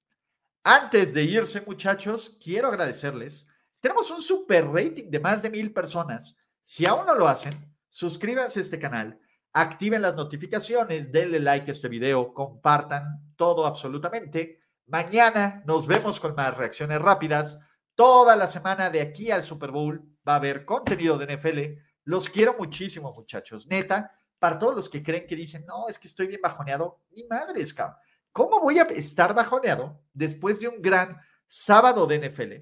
Antes 0.63 1.13
de 1.13 1.23
irse, 1.23 1.61
muchachos, 1.61 2.37
quiero 2.41 2.69
agradecerles. 2.69 3.47
Tenemos 3.79 4.09
un 4.09 4.21
super 4.21 4.67
rating 4.67 5.11
de 5.11 5.19
más 5.19 5.43
de 5.43 5.51
mil 5.51 5.71
personas. 5.71 6.35
Si 6.59 6.87
aún 6.87 7.05
no 7.05 7.13
lo 7.13 7.27
hacen, 7.27 7.74
suscríbanse 7.95 8.59
a 8.59 8.63
este 8.63 8.77
canal, 8.77 9.17
activen 9.53 10.01
las 10.01 10.17
notificaciones, 10.17 11.13
denle 11.13 11.39
like 11.39 11.71
a 11.71 11.73
este 11.73 11.87
video, 11.87 12.33
compartan 12.33 13.33
todo 13.37 13.65
absolutamente. 13.65 14.59
Mañana 14.87 15.63
nos 15.65 15.87
vemos 15.87 16.19
con 16.19 16.35
más 16.35 16.57
reacciones 16.57 17.01
rápidas. 17.01 17.57
Toda 17.95 18.35
la 18.35 18.49
semana 18.49 18.89
de 18.89 18.99
aquí 18.99 19.31
al 19.31 19.43
Super 19.43 19.71
Bowl 19.71 20.03
va 20.27 20.33
a 20.33 20.35
haber 20.35 20.65
contenido 20.65 21.17
de 21.17 21.37
NFL. 21.37 21.81
Los 22.03 22.29
quiero 22.29 22.57
muchísimo, 22.59 23.13
muchachos. 23.13 23.65
Neta, 23.65 24.11
para 24.39 24.59
todos 24.59 24.75
los 24.75 24.89
que 24.89 25.01
creen 25.01 25.25
que 25.25 25.37
dicen, 25.37 25.65
no, 25.65 25.87
es 25.87 25.97
que 25.97 26.09
estoy 26.09 26.27
bien 26.27 26.41
bajoneado, 26.43 26.99
ni 27.11 27.23
madres, 27.29 27.73
cabrón. 27.73 27.95
¿Cómo 28.33 28.59
voy 28.59 28.79
a 28.79 28.83
estar 28.83 29.33
bajoneado 29.33 30.01
después 30.13 30.59
de 30.59 30.67
un 30.67 30.81
gran 30.81 31.17
sábado 31.47 32.05
de 32.07 32.29
NFL? 32.29 32.55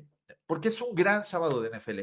Porque 0.46 0.68
es 0.68 0.80
un 0.80 0.94
gran 0.94 1.24
sábado 1.24 1.60
de 1.60 1.76
NFL. 1.76 2.00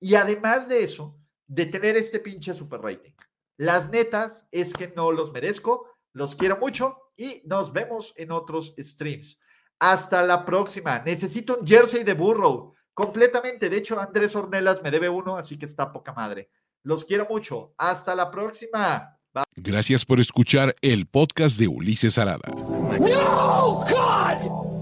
Y 0.00 0.14
además 0.14 0.70
de 0.70 0.82
eso, 0.82 1.21
de 1.46 1.66
tener 1.66 1.96
este 1.96 2.18
pinche 2.18 2.54
super 2.54 2.80
rating. 2.80 3.12
Las 3.58 3.90
netas 3.90 4.46
es 4.50 4.72
que 4.72 4.92
no 4.96 5.12
los 5.12 5.32
merezco, 5.32 5.88
los 6.12 6.34
quiero 6.34 6.56
mucho 6.58 6.98
y 7.16 7.42
nos 7.44 7.72
vemos 7.72 8.12
en 8.16 8.32
otros 8.32 8.74
streams. 8.78 9.38
Hasta 9.78 10.22
la 10.22 10.44
próxima. 10.44 11.00
Necesito 11.00 11.58
un 11.58 11.66
jersey 11.66 12.04
de 12.04 12.14
Burrow. 12.14 12.74
Completamente. 12.94 13.68
De 13.68 13.78
hecho, 13.78 14.00
Andrés 14.00 14.36
Ornelas 14.36 14.82
me 14.82 14.90
debe 14.90 15.08
uno, 15.08 15.36
así 15.36 15.58
que 15.58 15.66
está 15.66 15.92
poca 15.92 16.12
madre. 16.12 16.50
Los 16.84 17.04
quiero 17.04 17.26
mucho. 17.28 17.74
Hasta 17.78 18.14
la 18.14 18.30
próxima. 18.30 19.18
Gracias 19.56 20.04
por 20.04 20.20
escuchar 20.20 20.74
el 20.82 21.06
podcast 21.06 21.58
de 21.58 21.68
Ulises 21.68 22.18
Arada. 22.18 22.50
No, 22.54 23.84
God! 23.88 24.71